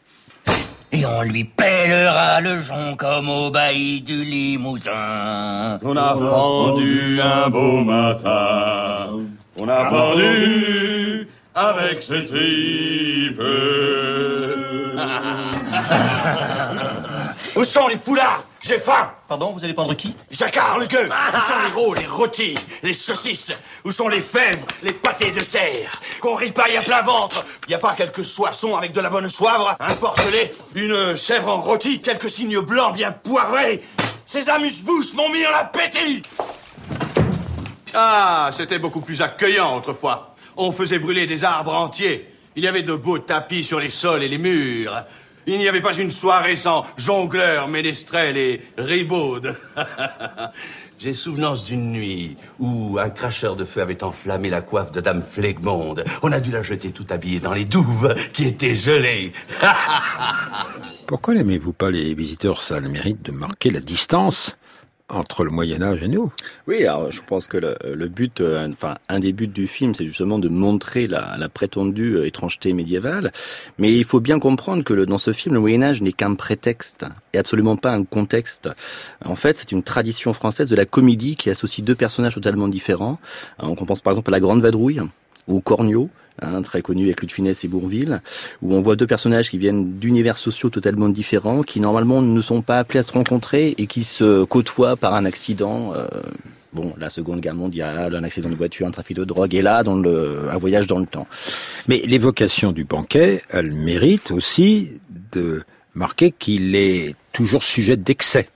Et 0.91 1.05
on 1.05 1.21
lui 1.23 1.45
pèlera 1.45 2.41
le 2.41 2.59
jonc 2.61 2.97
comme 2.97 3.29
au 3.29 3.51
bailli 3.51 4.01
du 4.01 4.25
Limousin. 4.25 5.79
On 5.83 5.97
a 5.97 6.17
fendu 6.17 7.21
un 7.21 7.51
beau 7.51 7.85
matin. 7.85 9.19
On 9.59 9.69
a 9.69 9.85
pendu 9.85 11.29
avec 11.55 12.03
ses 12.03 12.25
tripes. 12.25 13.39
Où 17.57 17.65
sont 17.65 17.89
les 17.89 17.97
poulards? 17.97 18.45
J'ai 18.63 18.79
faim. 18.79 19.13
Pardon, 19.29 19.53
vous 19.53 19.65
allez 19.65 19.75
prendre 19.75 19.95
qui? 19.95 20.15
Jacquard, 20.31 20.79
le 20.79 20.87
gueux. 20.87 21.09
Où 21.09 21.41
sont 21.41 21.59
les 21.65 21.71
gros, 21.71 21.95
les 21.95 22.07
rôtis, 22.07 22.59
les 22.83 22.93
saucisses? 22.93 23.53
Où 23.85 23.93
sont 23.93 24.09
les 24.09 24.21
fèves, 24.21 24.61
les 24.83 24.93
pâtés 24.93 25.31
de 25.31 25.41
serre? 25.41 26.01
Qu'on 26.21 26.35
ripaille 26.35 26.77
à 26.77 26.81
plein 26.81 27.03
ventre. 27.03 27.45
Y 27.69 27.75
a 27.75 27.79
pas 27.79 27.95
quelques 27.95 28.25
soissons 28.25 28.77
avec 28.77 28.93
de 28.93 29.01
la 29.01 29.11
bonne 29.11 29.29
soivre 29.29 29.77
Un 29.79 29.95
porcelet, 29.95 30.53
une 30.75 31.17
chèvre 31.17 31.49
en 31.49 31.61
rôti, 31.61 32.01
quelques 32.01 32.31
signes 32.31 32.61
blancs 32.61 32.95
bien 32.95 33.13
poivrés 33.13 33.83
Ces 34.25 34.51
amuse-bouches 34.51 35.15
m'ont 35.15 35.29
mis 35.31 35.47
en 35.47 35.55
appétit. 35.55 36.23
Ah, 37.95 38.51
c'était 38.53 38.79
beaucoup 38.79 39.01
plus 39.01 39.23
accueillant 39.23 39.77
autrefois. 39.77 40.35
On 40.57 40.73
faisait 40.73 40.99
brûler 40.99 41.27
des 41.27 41.45
arbres 41.45 41.75
entiers. 41.75 42.29
Il 42.57 42.65
y 42.65 42.69
avait 42.69 42.83
de 42.83 42.95
beaux 42.95 43.21
tapis 43.21 43.63
sur 43.63 43.79
les 43.79 43.91
sols 43.91 44.25
et 44.25 44.29
les 44.29 44.39
murs. 44.39 45.05
Il 45.51 45.57
n'y 45.57 45.67
avait 45.67 45.81
pas 45.81 45.97
une 45.97 46.11
soirée 46.11 46.57
sans 46.57 46.85
jongleurs, 46.99 47.69
ménestrels 47.69 48.37
et 48.37 48.61
ribaudes. 48.77 49.57
J'ai 50.99 51.15
souvenance 51.15 51.65
d'une 51.65 51.91
nuit 51.91 52.37
où 52.59 52.99
un 53.01 53.09
cracheur 53.09 53.57
de 53.57 53.65
feu 53.65 53.81
avait 53.81 54.05
enflammé 54.05 54.51
la 54.51 54.61
coiffe 54.61 54.93
de 54.93 55.01
Dame 55.01 55.23
Flegmonde. 55.23 56.05
On 56.23 56.33
a 56.33 56.41
dû 56.41 56.51
la 56.51 56.61
jeter 56.61 56.91
tout 56.91 57.07
habillée 57.09 57.41
dans 57.41 57.55
les 57.55 57.65
douves 57.65 58.15
qui 58.35 58.47
étaient 58.47 58.75
gelées. 58.75 59.33
Pourquoi 61.07 61.33
n'aimez-vous 61.33 61.73
pas 61.73 61.91
les 61.91 62.13
visiteurs 62.13 62.61
Ça 62.61 62.77
a 62.77 62.81
le 62.81 62.91
mérite 62.91 63.23
de 63.23 63.33
marquer 63.33 63.71
la 63.71 63.81
distance? 63.81 64.59
Entre 65.09 65.45
le 65.45 65.51
Moyen 65.51 65.83
Âge 65.83 66.03
et 66.03 66.09
nous. 66.09 66.33
Oui, 66.67 66.85
alors 66.85 67.11
je 67.11 67.23
pense 67.23 67.47
que 67.47 67.57
le, 67.57 67.77
le 67.83 68.09
but, 68.09 68.41
euh, 68.41 68.69
enfin 68.69 68.97
un 69.09 69.21
des 69.21 69.33
buts 69.33 69.47
du 69.49 69.67
film, 69.67 69.95
c'est 69.95 70.05
justement 70.05 70.39
de 70.39 70.49
montrer 70.49 71.07
la, 71.07 71.37
la 71.39 71.49
prétendue 71.49 72.17
euh, 72.17 72.27
étrangeté 72.27 72.73
médiévale. 72.73 73.33
Mais 73.79 73.95
il 73.95 74.05
faut 74.05 74.21
bien 74.21 74.39
comprendre 74.39 74.85
que 74.85 74.93
le, 74.93 75.07
dans 75.07 75.19
ce 75.19 75.33
film, 75.33 75.55
le 75.55 75.61
Moyen 75.61 75.83
Âge 75.83 76.03
n'est 76.03 76.13
qu'un 76.13 76.35
prétexte 76.35 77.07
et 77.33 77.39
absolument 77.39 77.77
pas 77.77 77.93
un 77.93 78.05
contexte. 78.05 78.69
En 79.25 79.35
fait, 79.35 79.57
c'est 79.57 79.73
une 79.73 79.83
tradition 79.83 80.33
française 80.33 80.69
de 80.69 80.77
la 80.77 80.85
comédie 80.85 81.37
qui 81.37 81.49
associe 81.49 81.85
deux 81.85 81.95
personnages 81.95 82.35
totalement 82.35 82.69
différents. 82.69 83.19
On 83.59 83.75
pense 83.75 84.01
par 84.01 84.13
exemple 84.13 84.31
à 84.31 84.33
la 84.33 84.41
Grande 84.41 84.61
Vadrouille 84.61 85.01
ou 85.47 85.61
Cornio, 85.61 86.11
hein, 86.43 86.63
très 86.63 86.83
connu 86.83 87.05
avec 87.05 87.25
de 87.25 87.31
Funès 87.31 87.65
et 87.65 87.69
Bourville, 87.69 88.23
où 88.63 88.75
on 88.75 88.81
voit 88.81 88.97
deux 88.97 89.07
personnages 89.07 89.51
qui 89.51 89.59
viennent 89.59 89.99
d'univers 89.99 90.37
sociaux 90.37 90.71
totalement 90.71 91.09
différents, 91.09 91.63
qui 91.63 91.81
normalement 91.81 92.23
ne 92.23 92.41
sont 92.41 92.63
pas 92.63 92.79
appelés 92.79 93.01
à 93.01 93.03
se 93.03 93.13
rencontrer 93.13 93.75
et 93.79 93.87
qui 93.87 94.05
se 94.05 94.45
côtoient 94.45 94.97
par 94.97 95.15
un 95.15 95.25
accident. 95.25 95.93
Euh, 95.95 96.09
bon, 96.73 96.95
la 96.99 97.11
Seconde 97.11 97.41
Guerre 97.41 97.55
mondiale, 97.55 98.15
un 98.15 98.25
accident 98.25 98.49
de 98.49 98.55
voiture, 98.55 98.87
un 98.87 98.91
trafic 98.91 99.17
de 99.17 99.25
drogue, 99.25 99.55
et 99.55 99.63
là, 99.63 99.83
dans 99.83 99.97
le, 99.97 100.49
un 100.51 100.57
voyage 100.59 100.87
dans 100.87 100.99
le 100.99 101.07
temps. 101.07 101.27
Mais 101.87 102.03
l'évocation 102.07 102.73
du 102.73 102.85
banquet, 102.85 103.43
elle 103.51 103.73
mérite 103.73 104.31
aussi 104.31 104.89
de 105.33 105.63
marquer 105.95 106.31
qu'il 106.31 106.77
est 106.77 107.15
toujours 107.33 107.63
sujet 107.63 107.97
d'excès. 107.97 108.49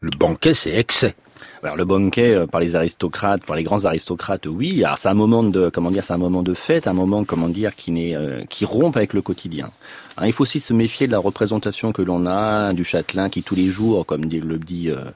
Le 0.00 0.10
banquet, 0.16 0.54
c'est 0.54 0.74
excès. 0.74 1.14
Alors 1.62 1.76
le 1.76 1.84
banquet 1.84 2.34
euh, 2.34 2.46
par 2.46 2.60
les 2.60 2.76
aristocrates, 2.76 3.44
par 3.44 3.56
les 3.56 3.64
grands 3.64 3.84
aristocrates, 3.84 4.46
oui. 4.46 4.84
Alors 4.84 4.98
c'est 4.98 5.08
un 5.08 5.14
moment 5.14 5.42
de, 5.42 5.70
comment 5.70 5.90
dire, 5.90 6.04
c'est 6.04 6.12
un 6.12 6.18
moment 6.18 6.42
de 6.42 6.54
fête, 6.54 6.86
un 6.86 6.92
moment, 6.92 7.24
comment 7.24 7.48
dire, 7.48 7.74
qui 7.74 7.90
n'est, 7.90 8.14
euh, 8.14 8.44
qui 8.48 8.64
rompt 8.64 8.96
avec 8.96 9.12
le 9.12 9.22
quotidien. 9.22 9.70
Hein, 10.16 10.26
il 10.26 10.32
faut 10.32 10.42
aussi 10.42 10.60
se 10.60 10.72
méfier 10.72 11.06
de 11.06 11.12
la 11.12 11.18
représentation 11.18 11.92
que 11.92 12.02
l'on 12.02 12.26
a 12.26 12.72
du 12.72 12.84
châtelain 12.84 13.28
qui 13.28 13.42
tous 13.42 13.54
les 13.54 13.66
jours, 13.66 14.06
comme 14.06 14.24
le 14.24 14.58
dit 14.58 14.90
euh, 14.90 15.10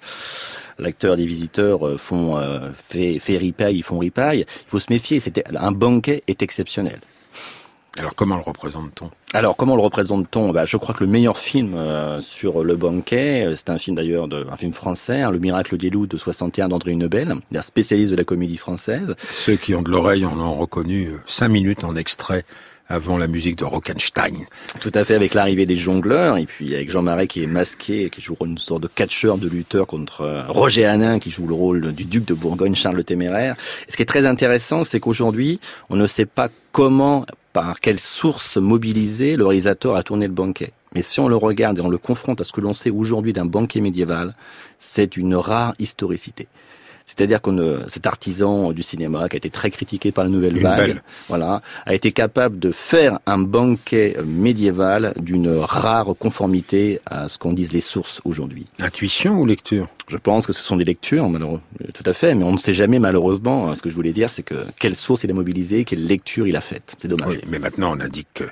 l'acteur 0.79 1.17
des 1.17 1.27
visiteurs, 1.27 1.87
euh, 1.87 1.97
font 1.97 2.37
euh, 2.37 2.71
fait, 2.77 3.19
fait 3.19 3.37
ripaille, 3.37 3.77
ils 3.77 3.83
font 3.83 3.99
ripaille. 3.99 4.41
Il 4.41 4.71
faut 4.71 4.79
se 4.79 4.93
méfier. 4.93 5.21
C'était 5.21 5.45
un 5.55 5.73
banquet 5.73 6.23
est 6.27 6.43
exceptionnel. 6.43 7.01
Alors 7.99 8.15
comment 8.15 8.37
le 8.37 8.43
représente-t-on? 8.43 9.11
Alors 9.35 9.55
comment 9.55 9.77
le 9.77 9.83
représente-t-on? 9.83 10.51
Bah, 10.51 10.65
Je 10.65 10.79
crois 10.79 10.95
que 10.95 11.05
le 11.05 11.11
meilleur 11.11 11.37
film 11.37 11.75
euh, 11.75 12.23
sur 12.23 12.65
le 12.65 12.75
banquet, 12.75 13.45
euh, 13.47 13.55
c'est 13.55 13.69
un 13.69 13.77
film 13.77 13.97
d'ailleurs, 13.97 14.27
un 14.51 14.57
film 14.57 14.73
français, 14.73 15.21
hein, 15.21 15.31
Le 15.31 15.39
Miracle 15.39 15.77
des 15.77 15.91
loups 15.91 16.07
de 16.07 16.17
61 16.17 16.69
d'André 16.69 16.93
Hunebel, 16.93 17.35
un 17.55 17.61
spécialiste 17.61 18.11
de 18.11 18.17
la 18.17 18.25
comédie 18.25 18.57
française. 18.57 19.15
Ceux 19.31 19.57
qui 19.57 19.75
ont 19.75 19.83
de 19.83 19.91
l'oreille 19.91 20.25
en 20.25 20.39
ont 20.41 20.55
reconnu 20.55 21.09
euh, 21.09 21.21
cinq 21.27 21.49
minutes 21.49 21.85
en 21.85 21.95
extrait 21.95 22.45
avant 22.89 23.19
la 23.19 23.27
musique 23.27 23.57
de 23.57 23.65
Rockenstein. 23.65 24.47
Tout 24.81 24.91
à 24.95 25.05
fait 25.05 25.15
avec 25.15 25.35
l'arrivée 25.35 25.67
des 25.67 25.77
jongleurs 25.77 26.39
et 26.39 26.47
puis 26.47 26.75
avec 26.75 26.91
Jean 26.91 27.03
Marais 27.03 27.27
qui 27.27 27.43
est 27.43 27.47
masqué, 27.47 28.11
qui 28.11 28.21
joue 28.21 28.37
une 28.45 28.59
sorte 28.59 28.83
de 28.83 28.89
catcheur 28.89 29.39
de 29.39 29.49
lutteur 29.49 29.87
contre 29.87 30.45
Roger 30.49 30.85
Hanin 30.85 31.19
qui 31.19 31.31
joue 31.31 31.47
le 31.47 31.55
rôle 31.55 31.93
du 31.93 32.05
duc 32.05 32.27
de 32.27 32.35
Bourgogne 32.35 32.75
Charles 32.75 32.97
le 32.97 33.05
Téméraire. 33.05 33.55
Et 33.89 33.93
ce 33.93 33.97
qui 33.97 34.03
est 34.03 34.07
très 34.07 34.27
intéressant, 34.27 34.85
c'est 34.85 35.01
qu'aujourd'hui, 35.01 35.59
on 35.89 35.97
ne 35.97 36.07
sait 36.07 36.27
pas 36.27 36.49
comment, 36.73 37.25
par 37.53 37.81
quelle 37.81 38.01
source 38.01 38.57
mobiliser 38.57 39.37
le 39.37 39.47
réalisateur 39.47 39.97
à 39.97 40.03
tourner 40.03 40.27
le 40.27 40.33
banquet. 40.33 40.73
Mais 40.95 41.03
si 41.03 41.21
on 41.21 41.29
le 41.29 41.37
regarde 41.37 41.79
et 41.79 41.83
on 41.83 41.89
le 41.89 41.99
confronte 41.99 42.41
à 42.41 42.45
ce 42.45 42.53
que 42.53 42.61
l'on 42.61 42.73
sait 42.73 42.91
aujourd'hui 42.91 43.33
d'un 43.33 43.47
banquet 43.47 43.81
médiéval, 43.81 44.35
c'est 44.79 45.17
une 45.17 45.35
rare 45.35 45.75
historicité. 45.79 46.49
C'est-à-dire 47.07 47.41
qu'on 47.43 47.59
euh, 47.59 47.85
cet 47.89 48.07
artisan 48.07 48.73
du 48.73 48.83
cinéma 48.83 49.29
qui 49.29 49.37
a 49.37 49.39
été 49.39 49.51
très 49.51 49.71
critiqué 49.71 50.13
par 50.13 50.25
la 50.25 50.31
nouvelle 50.31 50.57
Une 50.57 50.63
vague, 50.63 50.77
belle. 50.79 51.03
voilà, 51.29 51.61
a 51.85 51.95
été 51.95 52.13
capable 52.13 52.59
de 52.59 52.71
faire 52.71 53.19
un 53.27 53.39
banquet 53.39 54.15
euh, 54.19 54.23
médiéval 54.25 55.13
d'une 55.19 55.51
rare 55.59 56.15
conformité 56.19 57.01
à 57.07 57.29
ce 57.29 57.39
qu'en 57.39 57.53
disent 57.53 57.73
les 57.73 57.81
sources 57.81 58.21
aujourd'hui. 58.25 58.67
Intuition 58.79 59.39
ou 59.41 59.47
lecture? 59.47 59.89
Je 60.09 60.17
pense 60.17 60.47
que 60.47 60.53
ce 60.53 60.63
sont 60.63 60.77
des 60.77 60.85
lectures, 60.85 61.29
malheureusement, 61.29 61.63
tout 61.95 62.03
à 62.05 62.13
fait, 62.13 62.35
mais 62.35 62.45
on 62.45 62.53
ne 62.53 62.57
sait 62.57 62.73
jamais 62.73 62.99
malheureusement. 62.99 63.71
hein, 63.71 63.77
Ce 63.77 63.83
que 63.83 63.91
je 63.91 63.95
voulais 63.95 64.13
dire, 64.13 64.31
c'est 64.31 64.43
que 64.43 64.67
quelle 64.79 64.97
source 64.97 65.25
il 65.25 65.31
a 65.31 65.35
mobilisée, 65.35 65.85
quelle 65.85 66.05
lecture 66.07 66.47
il 66.47 66.57
a 66.57 66.61
faite. 66.61 66.97
C'est 66.99 67.09
dommage. 67.09 67.29
Oui, 67.29 67.41
mais 67.49 67.59
maintenant 67.59 67.97
on 67.97 68.01
indique 68.01 68.29
que, 68.35 68.45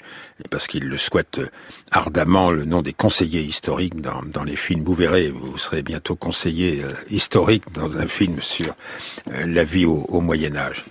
parce 0.50 0.66
qu'il 0.66 0.84
le 0.84 0.96
souhaite 0.96 1.38
euh, 1.38 1.48
ardemment, 1.90 2.50
le 2.50 2.64
nom 2.64 2.82
des 2.82 2.92
conseillers 2.92 3.42
historiques 3.42 4.00
dans, 4.00 4.44
les 4.44 4.56
films. 4.56 4.84
Vous 4.84 4.94
verrez, 4.94 5.28
vous 5.28 5.58
serez 5.58 5.82
bientôt 5.82 6.16
conseiller 6.16 6.82
euh, 6.82 6.88
historique 7.10 7.64
dans 7.74 7.98
un 7.98 8.06
film 8.06 8.40
sur 8.40 8.74
euh, 9.32 9.46
la 9.46 9.64
vie 9.64 9.84
au, 9.84 10.20
Moyen 10.20 10.56
Âge. 10.56 10.84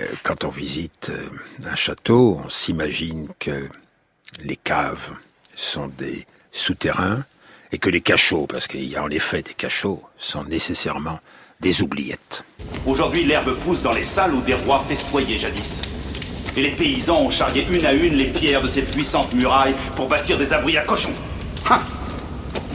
Euh, 0.00 0.06
quand 0.22 0.44
on 0.44 0.48
visite 0.48 1.10
euh, 1.10 1.28
un 1.70 1.76
château, 1.76 2.40
on 2.44 2.48
s'imagine 2.48 3.28
que 3.38 3.68
les 4.42 4.56
caves 4.56 5.10
sont 5.54 5.88
des 5.88 6.26
souterrains 6.50 7.24
et 7.74 7.78
que 7.78 7.90
les 7.90 8.00
cachots, 8.00 8.46
parce 8.46 8.68
qu'il 8.68 8.84
y 8.84 8.94
a 8.94 9.02
en 9.02 9.10
effet 9.10 9.42
des 9.42 9.52
cachots, 9.52 10.00
sont 10.16 10.44
nécessairement 10.44 11.18
des 11.60 11.82
oubliettes. 11.82 12.44
Aujourd'hui, 12.86 13.24
l'herbe 13.24 13.52
pousse 13.64 13.82
dans 13.82 13.90
les 13.90 14.04
salles 14.04 14.32
où 14.32 14.40
des 14.42 14.54
rois 14.54 14.84
festoyaient 14.88 15.38
jadis. 15.38 15.82
Et 16.56 16.62
les 16.62 16.70
paysans 16.70 17.22
ont 17.22 17.30
charrié 17.30 17.66
une 17.68 17.84
à 17.84 17.92
une 17.92 18.14
les 18.14 18.26
pierres 18.26 18.62
de 18.62 18.68
ces 18.68 18.82
puissantes 18.82 19.34
murailles 19.34 19.74
pour 19.96 20.06
bâtir 20.06 20.38
des 20.38 20.52
abris 20.52 20.78
à 20.78 20.82
cochons. 20.82 21.14
Hein 21.68 21.80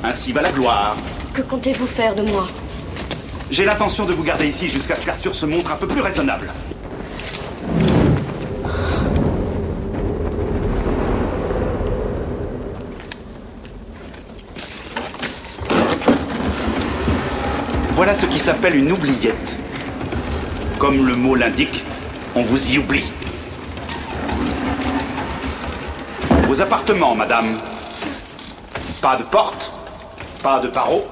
Ainsi 0.04 0.34
va 0.34 0.42
la 0.42 0.52
gloire. 0.52 0.98
Que 1.34 1.44
comptez-vous 1.44 1.88
faire 1.88 2.14
de 2.14 2.24
moi? 2.24 2.46
J'ai 3.52 3.64
l'intention 3.64 4.06
de 4.06 4.12
vous 4.12 4.24
garder 4.24 4.50
ici 4.50 4.68
jusqu'à 4.68 4.96
ce 4.96 5.06
qu'Arthur 5.06 5.34
se 5.34 5.46
montre 5.46 5.72
un 5.72 5.78
peu 5.78 5.88
plus 5.88 6.02
raisonnable. 6.02 6.52
Voilà 18.00 18.16
ce 18.16 18.28
qui 18.28 18.40
s'appelle 18.40 18.78
une 18.78 18.94
oubliette. 18.94 19.58
Comme 20.78 21.06
le 21.06 21.18
mot 21.18 21.36
l'indique, 21.36 21.84
on 22.34 22.44
vous 22.44 22.72
y 22.72 22.78
oublie. 22.78 23.04
Vos 26.48 26.62
appartements, 26.62 27.14
madame. 27.14 27.60
Pas 29.02 29.18
de 29.18 29.24
porte, 29.24 29.74
pas 30.42 30.62
de 30.62 30.70
barreaux, 30.70 31.08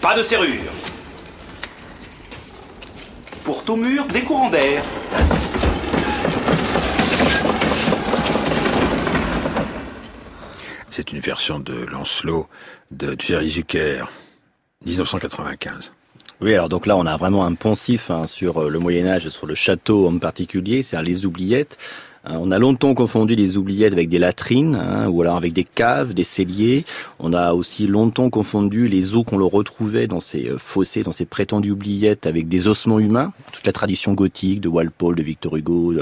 pas 0.00 0.16
de 0.16 0.22
serrure. 0.22 0.72
Pour 3.44 3.62
tout 3.62 3.76
mur, 3.76 4.06
des 4.06 4.22
courants 4.22 4.48
d'air. 4.48 4.82
C'est 10.88 11.12
une 11.12 11.20
version 11.20 11.58
de 11.58 11.84
Lancelot 11.84 12.48
de 12.90 13.14
Jerry 13.20 13.50
Zucker, 13.50 14.10
1995. 14.86 15.92
Oui, 16.44 16.52
alors 16.52 16.68
donc 16.68 16.84
là, 16.84 16.94
on 16.98 17.06
a 17.06 17.16
vraiment 17.16 17.46
un 17.46 17.54
poncif 17.54 18.10
hein, 18.10 18.26
sur 18.26 18.58
euh, 18.58 18.68
le 18.68 18.78
Moyen 18.78 19.06
Âge 19.06 19.30
sur 19.30 19.46
le 19.46 19.54
château 19.54 20.06
en 20.06 20.18
particulier, 20.18 20.82
c'est-à-dire 20.82 21.08
les 21.08 21.24
oubliettes. 21.24 21.78
Hein, 22.26 22.36
on 22.38 22.50
a 22.50 22.58
longtemps 22.58 22.92
confondu 22.92 23.34
les 23.34 23.56
oubliettes 23.56 23.94
avec 23.94 24.10
des 24.10 24.18
latrines, 24.18 24.76
hein, 24.76 25.08
ou 25.08 25.22
alors 25.22 25.38
avec 25.38 25.54
des 25.54 25.64
caves, 25.64 26.12
des 26.12 26.22
celliers. 26.22 26.84
On 27.18 27.32
a 27.32 27.54
aussi 27.54 27.86
longtemps 27.86 28.28
confondu 28.28 28.88
les 28.88 29.14
os 29.14 29.24
qu'on 29.24 29.38
le 29.38 29.46
retrouvait 29.46 30.06
dans 30.06 30.20
ces 30.20 30.50
euh, 30.50 30.58
fossés, 30.58 31.02
dans 31.02 31.12
ces 31.12 31.24
prétendues 31.24 31.70
oubliettes, 31.70 32.26
avec 32.26 32.46
des 32.46 32.68
ossements 32.68 32.98
humains. 33.00 33.32
Toute 33.52 33.64
la 33.64 33.72
tradition 33.72 34.12
gothique 34.12 34.60
de 34.60 34.68
Walpole, 34.68 35.14
de 35.14 35.22
Victor 35.22 35.56
Hugo, 35.56 35.94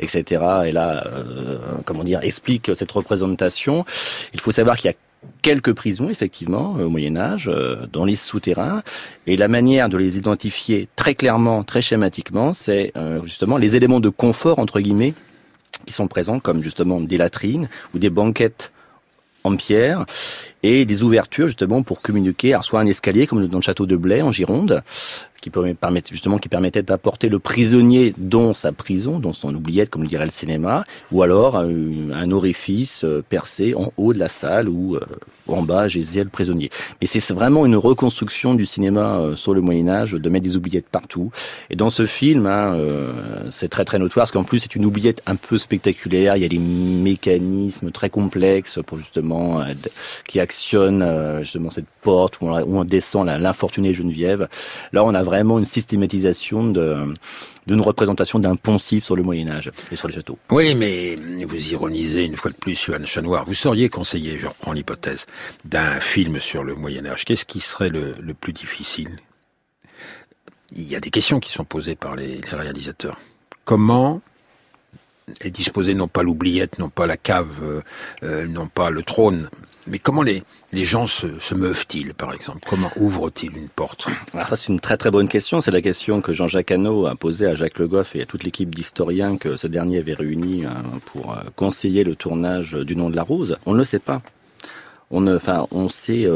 etc. 0.00 0.44
Et 0.66 0.72
là, 0.72 1.06
euh, 1.06 1.56
comment 1.84 2.02
dire, 2.02 2.18
explique 2.22 2.74
cette 2.74 2.90
représentation. 2.90 3.84
Il 4.32 4.40
faut 4.40 4.50
savoir 4.50 4.76
qu'il 4.76 4.90
y 4.90 4.92
a 4.92 4.96
quelques 5.42 5.72
prisons, 5.72 6.08
effectivement, 6.08 6.72
au 6.72 6.88
Moyen 6.88 7.16
Âge, 7.16 7.48
euh, 7.52 7.86
dans 7.92 8.04
les 8.04 8.16
souterrains. 8.16 8.82
Et 9.26 9.36
la 9.36 9.48
manière 9.48 9.88
de 9.88 9.96
les 9.96 10.16
identifier 10.16 10.88
très 10.96 11.14
clairement, 11.14 11.64
très 11.64 11.82
schématiquement, 11.82 12.52
c'est 12.52 12.92
euh, 12.96 13.20
justement 13.24 13.56
les 13.56 13.76
éléments 13.76 14.00
de 14.00 14.08
confort, 14.08 14.58
entre 14.58 14.80
guillemets, 14.80 15.14
qui 15.86 15.92
sont 15.92 16.08
présents, 16.08 16.40
comme 16.40 16.62
justement 16.62 17.00
des 17.00 17.16
latrines 17.16 17.68
ou 17.94 17.98
des 17.98 18.10
banquettes 18.10 18.72
en 19.44 19.56
pierre 19.56 20.06
et 20.62 20.86
des 20.86 21.02
ouvertures 21.02 21.48
justement 21.48 21.82
pour 21.82 22.00
communiquer, 22.00 22.54
alors 22.54 22.64
soit 22.64 22.80
un 22.80 22.86
escalier 22.86 23.26
comme 23.26 23.46
dans 23.46 23.58
le 23.58 23.62
château 23.62 23.84
de 23.84 23.96
Blaye 23.96 24.22
en 24.22 24.32
Gironde, 24.32 24.82
qui 25.44 25.50
permettait 25.50 26.08
justement 26.10 26.38
qui 26.38 26.48
permettait 26.48 26.82
d'apporter 26.82 27.28
le 27.28 27.38
prisonnier 27.38 28.14
dans 28.16 28.54
sa 28.54 28.72
prison, 28.72 29.18
dans 29.18 29.34
son 29.34 29.54
oubliette 29.54 29.90
comme 29.90 30.02
le 30.02 30.08
dirait 30.08 30.24
le 30.24 30.30
cinéma, 30.30 30.86
ou 31.12 31.22
alors 31.22 31.56
euh, 31.56 32.10
un, 32.14 32.30
orifice 32.30 33.04
euh, 33.04 33.22
percé 33.28 33.74
en 33.74 33.92
haut 33.98 34.14
de 34.14 34.18
la 34.18 34.30
salle 34.30 34.70
ou 34.70 34.96
euh, 34.96 35.00
en 35.46 35.62
bas 35.62 35.86
gisait 35.86 36.24
le 36.24 36.30
prisonnier. 36.30 36.70
Mais 37.00 37.06
c'est 37.06 37.20
vraiment 37.34 37.66
une 37.66 37.76
reconstruction 37.76 38.54
du 38.54 38.64
cinéma 38.64 39.32
sur 39.34 39.52
le 39.52 39.60
Moyen 39.60 39.88
Âge 39.88 40.12
de 40.12 40.28
mettre 40.30 40.44
des 40.44 40.56
oubliettes 40.56 40.88
partout. 40.88 41.30
Et 41.68 41.76
dans 41.76 41.90
ce 41.90 42.06
film, 42.06 42.46
hein, 42.46 42.78
c'est 43.50 43.68
très 43.68 43.84
très 43.84 43.98
notoire 43.98 44.24
parce 44.24 44.30
qu'en 44.30 44.44
plus 44.44 44.60
c'est 44.60 44.74
une 44.74 44.86
oubliette 44.86 45.20
un 45.26 45.36
peu 45.36 45.58
spectaculaire. 45.58 46.36
Il 46.36 46.42
y 46.42 46.46
a 46.46 46.48
des 46.48 46.58
mécanismes 46.58 47.90
très 47.90 48.08
complexes 48.08 48.78
pour 48.86 48.96
justement 48.98 49.62
qui 50.26 50.40
actionnent 50.40 51.40
justement 51.42 51.68
cette 51.68 51.88
porte 52.00 52.40
où 52.40 52.46
on, 52.46 52.84
descend 52.84 53.26
l'infortunée 53.26 53.92
Geneviève. 53.92 54.48
Là, 54.92 55.04
on 55.04 55.14
a 55.14 55.22
vraiment 55.22 55.33
une 55.34 55.64
systématisation 55.64 56.64
d'une 57.66 57.80
représentation 57.80 58.38
d'un 58.38 58.56
poncif 58.56 59.04
sur 59.04 59.16
le 59.16 59.22
Moyen 59.22 59.50
Âge 59.50 59.70
et 59.90 59.96
sur 59.96 60.08
les 60.08 60.14
châteaux. 60.14 60.38
Oui, 60.50 60.74
mais 60.74 61.16
vous 61.44 61.72
ironisez 61.72 62.24
une 62.24 62.36
fois 62.36 62.50
de 62.50 62.56
plus, 62.56 62.82
Johan 62.82 63.04
Chanoir. 63.04 63.44
Vous 63.44 63.54
seriez 63.54 63.88
conseiller, 63.88 64.38
je 64.38 64.46
reprends 64.46 64.72
l'hypothèse, 64.72 65.26
d'un 65.64 66.00
film 66.00 66.40
sur 66.40 66.64
le 66.64 66.74
Moyen 66.74 67.06
Âge. 67.06 67.24
Qu'est-ce 67.24 67.44
qui 67.44 67.60
serait 67.60 67.90
le, 67.90 68.14
plus 68.34 68.52
difficile? 68.52 69.16
Il 70.72 70.88
y 70.88 70.96
a 70.96 71.00
des 71.00 71.10
questions 71.10 71.40
qui 71.40 71.52
sont 71.52 71.64
posées 71.64 71.94
par 71.94 72.16
les 72.16 72.40
réalisateurs. 72.50 73.18
Comment 73.64 74.20
est 75.40 75.50
disposé 75.50 75.94
non 75.94 76.08
pas 76.08 76.22
l'oubliette, 76.22 76.78
non 76.78 76.88
pas 76.88 77.06
la 77.06 77.16
cave, 77.16 77.60
euh, 77.62 77.80
euh, 78.22 78.46
non 78.46 78.66
pas 78.66 78.90
le 78.90 79.02
trône, 79.02 79.48
mais 79.86 79.98
comment 79.98 80.22
les, 80.22 80.42
les 80.72 80.84
gens 80.84 81.06
se, 81.06 81.26
se 81.40 81.54
meuvent-ils, 81.54 82.14
par 82.14 82.32
exemple? 82.32 82.60
Comment 82.66 82.90
ouvrent-ils 82.96 83.56
une 83.56 83.68
porte? 83.68 84.06
Alors 84.32 84.48
ça, 84.48 84.56
c'est 84.56 84.72
une 84.72 84.80
très 84.80 84.96
très 84.96 85.10
bonne 85.10 85.28
question. 85.28 85.60
C'est 85.60 85.70
la 85.70 85.82
question 85.82 86.20
que 86.20 86.32
Jean-Jacques 86.32 86.70
Hano 86.70 87.06
a 87.06 87.14
posée 87.16 87.46
à 87.46 87.54
Jacques 87.54 87.78
Le 87.78 87.88
Goff 87.88 88.16
et 88.16 88.22
à 88.22 88.26
toute 88.26 88.44
l'équipe 88.44 88.74
d'historiens 88.74 89.36
que 89.36 89.56
ce 89.56 89.66
dernier 89.66 89.98
avait 89.98 90.14
réuni 90.14 90.64
hein, 90.64 90.84
pour 91.06 91.32
euh, 91.32 91.42
conseiller 91.56 92.04
le 92.04 92.16
tournage 92.16 92.72
du 92.72 92.96
Nom 92.96 93.10
de 93.10 93.16
la 93.16 93.22
Rose. 93.22 93.58
On 93.66 93.72
ne 93.72 93.78
le 93.78 93.84
sait 93.84 93.98
pas. 93.98 94.22
On, 95.10 95.26
enfin, 95.26 95.66
on 95.70 95.88
sait, 95.90 96.26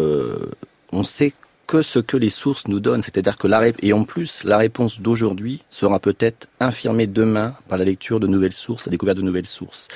on 0.92 1.02
sait 1.02 1.32
que 1.68 1.82
ce 1.82 1.98
que 1.98 2.16
les 2.16 2.30
sources 2.30 2.66
nous 2.66 2.80
donnent. 2.80 3.02
C'est-à-dire 3.02 3.36
que 3.36 3.46
la 3.46 3.68
et 3.82 3.92
en 3.92 4.04
plus, 4.04 4.42
la 4.44 4.56
réponse 4.56 5.00
d'aujourd'hui 5.00 5.62
sera 5.68 6.00
peut-être 6.00 6.48
infirmée 6.58 7.06
demain 7.06 7.54
par 7.68 7.76
la 7.76 7.84
lecture 7.84 8.18
de 8.18 8.26
nouvelles 8.26 8.54
sources, 8.54 8.86
la 8.86 8.90
découverte 8.90 9.18
de 9.18 9.22
nouvelles 9.22 9.46
sources. 9.46 9.86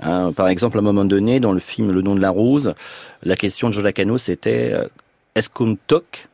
Hein, 0.00 0.32
par 0.32 0.48
exemple, 0.48 0.78
à 0.78 0.80
un 0.80 0.82
moment 0.82 1.04
donné, 1.04 1.38
dans 1.38 1.52
le 1.52 1.60
film 1.60 1.92
Le 1.92 2.00
nom 2.00 2.14
de 2.14 2.20
la 2.20 2.30
rose, 2.30 2.74
la 3.22 3.36
question 3.36 3.68
de 3.68 3.74
Jean 3.74 3.82
Lacano, 3.82 4.16
c'était 4.16 4.72
euh, 4.72 4.88
est-ce 5.34 5.50
qu'on 5.50 5.76
toque 5.86 6.28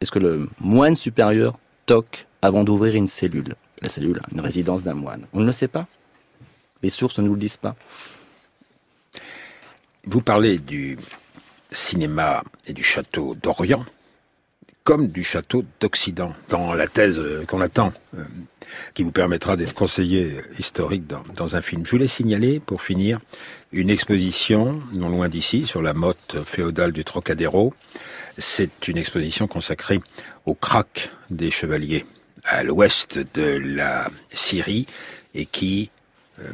Est-ce 0.00 0.10
que 0.10 0.18
le 0.18 0.48
moine 0.60 0.96
supérieur 0.96 1.56
toque 1.86 2.26
avant 2.42 2.64
d'ouvrir 2.64 2.96
une 2.96 3.06
cellule? 3.06 3.54
La 3.82 3.88
cellule, 3.88 4.20
une 4.32 4.40
résidence 4.40 4.82
d'un 4.82 4.94
moine. 4.94 5.26
On 5.32 5.40
ne 5.40 5.46
le 5.46 5.52
sait 5.52 5.68
pas. 5.68 5.86
Les 6.82 6.90
sources 6.90 7.18
ne 7.18 7.24
nous 7.24 7.34
le 7.34 7.40
disent 7.40 7.56
pas. 7.56 7.76
Vous 10.04 10.22
parlez 10.22 10.58
du 10.58 10.98
cinéma 11.70 12.42
et 12.66 12.72
du 12.72 12.82
château 12.82 13.36
d'Orient 13.40 13.84
comme 14.84 15.08
du 15.08 15.22
château 15.24 15.64
d'Occident, 15.80 16.34
dans 16.48 16.74
la 16.74 16.88
thèse 16.88 17.20
euh, 17.20 17.44
qu'on 17.46 17.60
attend, 17.60 17.92
euh, 18.16 18.24
qui 18.94 19.02
vous 19.02 19.12
permettra 19.12 19.56
d'être 19.56 19.74
conseiller 19.74 20.36
historique 20.58 21.04
dans, 21.06 21.56
un 21.56 21.62
film. 21.62 21.84
Je 21.84 21.90
voulais 21.90 22.08
signaler, 22.08 22.60
pour 22.60 22.82
finir, 22.82 23.18
une 23.72 23.90
exposition 23.90 24.80
non 24.92 25.08
loin 25.08 25.28
d'ici, 25.28 25.66
sur 25.66 25.82
la 25.82 25.92
motte 25.92 26.36
féodale 26.44 26.92
du 26.92 27.04
Trocadéro. 27.04 27.74
C'est 28.38 28.88
une 28.88 28.96
exposition 28.96 29.46
consacrée 29.48 30.00
au 30.46 30.54
crack 30.54 31.10
des 31.30 31.50
chevaliers 31.50 32.06
à 32.44 32.62
l'ouest 32.62 33.18
de 33.34 33.58
la 33.58 34.08
Syrie 34.32 34.86
et 35.34 35.46
qui, 35.46 35.90
euh, 36.40 36.44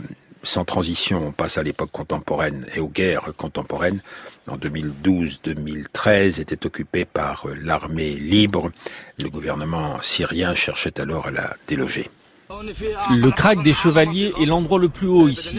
sans 0.47 0.65
transition, 0.65 1.27
on 1.27 1.33
passe 1.33 1.59
à 1.59 1.63
l'époque 1.63 1.91
contemporaine 1.91 2.67
et 2.75 2.81
aux 2.81 2.89
guerres 2.89 3.33
contemporaines, 3.37 4.01
en 4.49 4.57
2012-2013 4.57 6.41
était 6.41 6.65
occupé 6.65 7.05
par 7.05 7.47
euh, 7.49 7.55
l'armée 7.61 8.13
libre. 8.13 8.71
Le 9.19 9.29
gouvernement 9.29 10.01
syrien 10.03 10.55
cherchait 10.55 11.01
alors 11.01 11.27
à 11.27 11.31
la 11.33 11.55
déloger. 11.67 12.09
Le 12.49 13.31
crack 13.31 13.63
des 13.65 13.73
chevaliers 13.73 14.33
est 14.41 14.45
l'endroit 14.45 14.79
le 14.79 14.89
plus 14.89 15.09
haut 15.09 15.29
ici. 15.29 15.59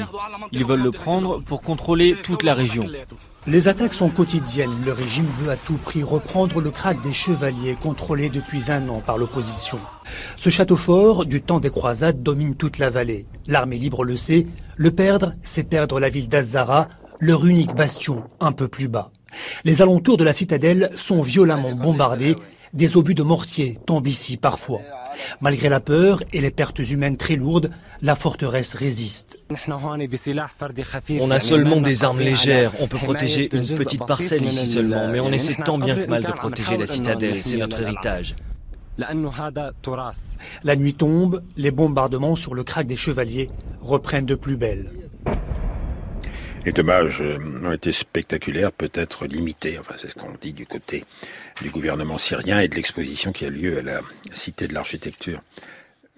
Ils 0.54 0.64
veulent 0.64 0.84
le 0.84 0.92
prendre 0.92 1.42
pour 1.42 1.62
contrôler 1.62 2.16
toute 2.24 2.44
la 2.44 2.54
région. 2.54 2.88
Les 3.50 3.70
attaques 3.70 3.94
sont 3.94 4.10
quotidiennes. 4.10 4.84
Le 4.84 4.92
régime 4.92 5.30
veut 5.40 5.50
à 5.50 5.56
tout 5.56 5.78
prix 5.78 6.04
reprendre 6.04 6.60
le 6.60 6.70
crack 6.70 7.02
des 7.02 7.14
chevaliers 7.14 7.78
contrôlé 7.82 8.30
depuis 8.30 8.70
un 8.72 8.90
an 8.90 9.00
par 9.00 9.18
l'opposition. 9.18 9.80
Ce 10.36 10.50
château 10.50 10.76
fort, 10.76 11.26
du 11.26 11.42
temps 11.42 11.62
des 11.62 11.70
croisades, 11.70 12.22
domine 12.22 12.56
toute 12.56 12.78
la 12.78 12.90
vallée. 12.90 13.26
L'armée 13.48 13.78
libre 13.78 14.04
le 14.04 14.18
sait. 14.18 14.48
Le 14.76 14.92
perdre, 14.92 15.34
c'est 15.44 15.64
perdre 15.64 16.02
la 16.02 16.10
ville 16.10 16.28
d'Azzara, 16.28 16.90
leur 17.22 17.46
unique 17.46 17.74
bastion 17.74 18.26
un 18.42 18.52
peu 18.52 18.68
plus 18.68 18.90
bas. 18.90 19.12
Les 19.64 19.82
alentours 19.82 20.18
de 20.18 20.26
la 20.26 20.34
citadelle 20.34 20.92
sont 20.98 21.22
violemment 21.22 21.72
bombardés, 21.72 22.36
des 22.74 22.98
obus 22.98 23.16
de 23.16 23.24
mortier 23.24 23.78
tombent 23.86 24.08
ici 24.08 24.38
parfois. 24.38 24.82
Malgré 25.42 25.70
la 25.70 25.80
peur 25.80 26.24
et 26.34 26.42
les 26.42 26.52
pertes 26.52 26.80
humaines 26.80 27.18
très 27.18 27.36
lourdes, 27.36 27.72
la 28.02 28.16
forteresse 28.16 28.74
résiste. 28.74 29.40
On 31.20 31.32
a 31.32 31.40
seulement 31.40 31.82
des 31.82 32.04
armes 32.04 32.20
légères, 32.20 32.74
on 32.80 32.88
peut 32.88 32.98
protéger 32.98 33.50
une 33.56 33.66
petite 33.66 34.06
parcelle 34.06 34.46
ici 34.46 34.68
seulement, 34.68 35.08
mais 35.08 35.20
on 35.20 35.32
essaie 35.32 35.56
tant 35.56 35.78
bien 35.78 35.96
que 35.96 36.08
mal 36.08 36.24
de 36.24 36.32
protéger 36.32 36.78
la 36.78 36.88
citadelle, 36.88 37.44
c'est 37.44 37.58
notre 37.58 37.82
héritage. 37.82 38.36
La 40.64 40.76
nuit 40.76 40.96
tombe, 40.96 41.44
les 41.56 41.72
bombardements 41.72 42.36
sur 42.36 42.56
le 42.56 42.64
crack 42.64 42.88
des 42.88 42.96
chevaliers 42.96 43.50
reprennent 43.82 44.26
de 44.26 44.36
plus 44.36 44.56
belle. 44.56 44.90
Les 46.68 46.74
dommages 46.74 47.22
euh, 47.22 47.38
ont 47.64 47.72
été 47.72 47.94
spectaculaires, 47.94 48.74
peut-être 48.74 49.26
limités, 49.26 49.80
enfin 49.80 49.94
c'est 49.96 50.10
ce 50.10 50.16
qu'on 50.16 50.34
dit 50.42 50.52
du 50.52 50.66
côté 50.66 51.06
du 51.62 51.70
gouvernement 51.70 52.18
syrien 52.18 52.60
et 52.60 52.68
de 52.68 52.76
l'exposition 52.76 53.32
qui 53.32 53.46
a 53.46 53.50
lieu 53.50 53.78
à 53.78 53.82
la 53.82 54.02
Cité 54.34 54.68
de 54.68 54.74
l'Architecture. 54.74 55.40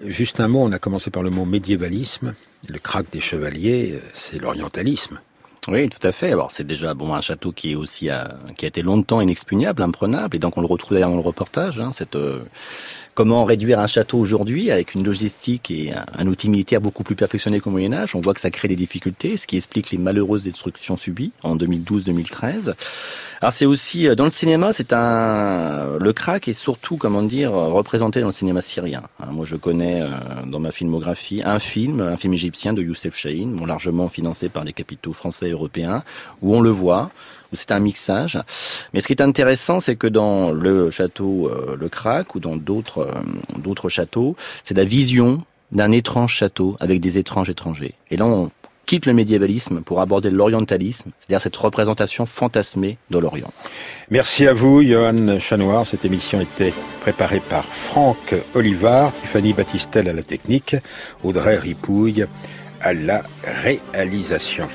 Juste 0.04 0.40
un 0.40 0.48
mot, 0.48 0.64
on 0.64 0.72
a 0.72 0.80
commencé 0.80 1.12
par 1.12 1.22
le 1.22 1.30
mot 1.30 1.46
médiévalisme. 1.46 2.34
Le 2.68 2.80
crack 2.80 3.12
des 3.12 3.20
chevaliers, 3.20 3.92
euh, 3.94 4.00
c'est 4.16 4.40
l'orientalisme. 4.40 5.22
Oui, 5.68 5.90
tout 5.90 6.06
à 6.08 6.12
fait. 6.12 6.32
Alors 6.32 6.52
c'est 6.52 6.66
déjà 6.66 6.94
bon 6.94 7.14
un 7.14 7.22
château 7.22 7.52
qui 7.52 7.72
est 7.72 7.76
aussi 7.76 8.10
euh, 8.10 8.24
qui 8.58 8.66
a 8.66 8.68
été 8.68 8.82
longtemps 8.82 9.22
inexpugnable, 9.22 9.84
imprenable, 9.84 10.36
et 10.36 10.40
donc 10.40 10.58
on 10.58 10.62
le 10.62 10.68
retrouve 10.68 10.94
d'ailleurs 10.94 11.10
dans 11.10 11.16
le 11.16 11.22
reportage. 11.22 11.80
Hein, 11.80 11.92
cette 11.92 12.18
Comment 13.20 13.44
réduire 13.44 13.80
un 13.80 13.88
château 13.88 14.18
aujourd'hui 14.18 14.72
avec 14.72 14.96
une 14.96 15.04
logistique 15.04 15.72
et 15.72 15.92
un, 16.18 16.26
outil 16.28 16.50
militaire 16.50 16.80
beaucoup 16.80 17.04
plus 17.04 17.16
perfectionné 17.16 17.60
qu'au 17.60 17.70
Moyen 17.70 17.92
Âge 17.92 18.16
On 18.16 18.22
voit 18.22 18.34
que 18.34 18.40
ça 18.40 18.50
crée 18.50 18.70
des 18.70 18.78
difficultés, 18.78 19.36
ce 19.36 19.46
qui 19.46 19.58
explique 19.58 19.92
les 19.92 19.98
malheureuses 19.98 20.46
destructions 20.46 20.96
subies 20.96 21.34
en 21.44 21.58
2012-2013. 21.58 22.76
Alors 23.42 23.52
c'est 23.52 23.66
aussi 23.66 24.08
euh, 24.08 24.16
dans 24.16 24.24
le 24.24 24.30
cinéma, 24.30 24.72
c'est 24.72 24.94
un 24.94 25.98
le 26.00 26.14
crack 26.14 26.48
est 26.48 26.54
surtout 26.54 26.96
comment 26.96 27.22
dire 27.22 27.52
représenté 27.52 28.22
dans 28.22 28.28
le 28.28 28.32
cinéma 28.32 28.62
syrien. 28.62 29.04
Hein, 29.20 29.32
moi 29.32 29.44
je 29.46 29.58
connais 29.58 30.02
euh, 30.02 30.08
dans 30.46 30.62
ma 30.62 30.72
filmographie 30.72 31.42
un 31.44 31.60
film, 31.60 32.00
un 32.00 32.16
film 32.16 32.34
égyptien 32.34 32.72
de 32.72 32.82
Youssef 32.82 33.18
Chahine, 33.18 33.66
largement 33.66 34.08
financé 34.08 34.48
par 34.48 34.64
les 34.64 34.72
capitaux 34.72 35.12
français 35.12 35.49
et 35.50 35.52
européens, 35.52 36.04
où 36.42 36.56
on 36.56 36.62
le 36.62 36.70
voit 36.70 37.12
où 37.52 37.56
c'est 37.56 37.72
un 37.72 37.80
mixage. 37.80 38.38
Mais 38.94 39.02
ce 39.02 39.08
qui 39.08 39.14
est 39.14 39.22
intéressant, 39.22 39.80
c'est 39.80 39.96
que 39.96 40.08
dans 40.08 40.52
le 40.52 40.92
château 40.92 41.50
euh, 41.50 41.76
Le 41.80 41.90
Crac 41.90 42.36
ou 42.36 42.40
dans 42.40 42.56
d'autres 42.56 43.00
euh, 43.00 43.22
d'autres 43.58 43.90
châteaux, 43.90 44.36
c'est 44.64 44.78
la 44.78 44.86
vision 44.86 45.44
d'un 45.72 45.92
étrange 45.92 46.34
château 46.34 46.78
avec 46.80 47.00
des 47.00 47.18
étranges 47.18 47.50
étrangers. 47.50 47.94
Et 48.10 48.18
là, 48.18 48.26
on 48.26 48.52
quitte 48.86 49.06
le 49.06 49.14
médiévalisme 49.14 49.82
pour 49.82 50.02
aborder 50.02 50.32
l'orientalisme, 50.32 51.12
c'est-à-dire 51.20 51.42
cette 51.42 51.56
représentation 51.56 52.26
fantasmée 52.26 52.98
de 53.12 53.20
l'Orient. 53.20 53.54
Merci 54.10 54.48
à 54.48 54.54
vous, 54.54 54.82
Johan 54.82 55.38
Chanoir. 55.38 55.86
Cette 55.86 56.06
émission 56.06 56.42
était 56.42 56.74
préparée 57.02 57.40
par 57.40 57.66
Franck 57.66 58.34
Olivard, 58.56 59.14
Tiffany 59.14 59.54
Battistel 59.54 60.10
à 60.10 60.14
la 60.14 60.24
technique, 60.24 60.76
Audrey 61.24 61.56
Ripouille 61.56 62.26
à 62.82 62.94
la 62.94 63.22
réalisation. 63.44 64.70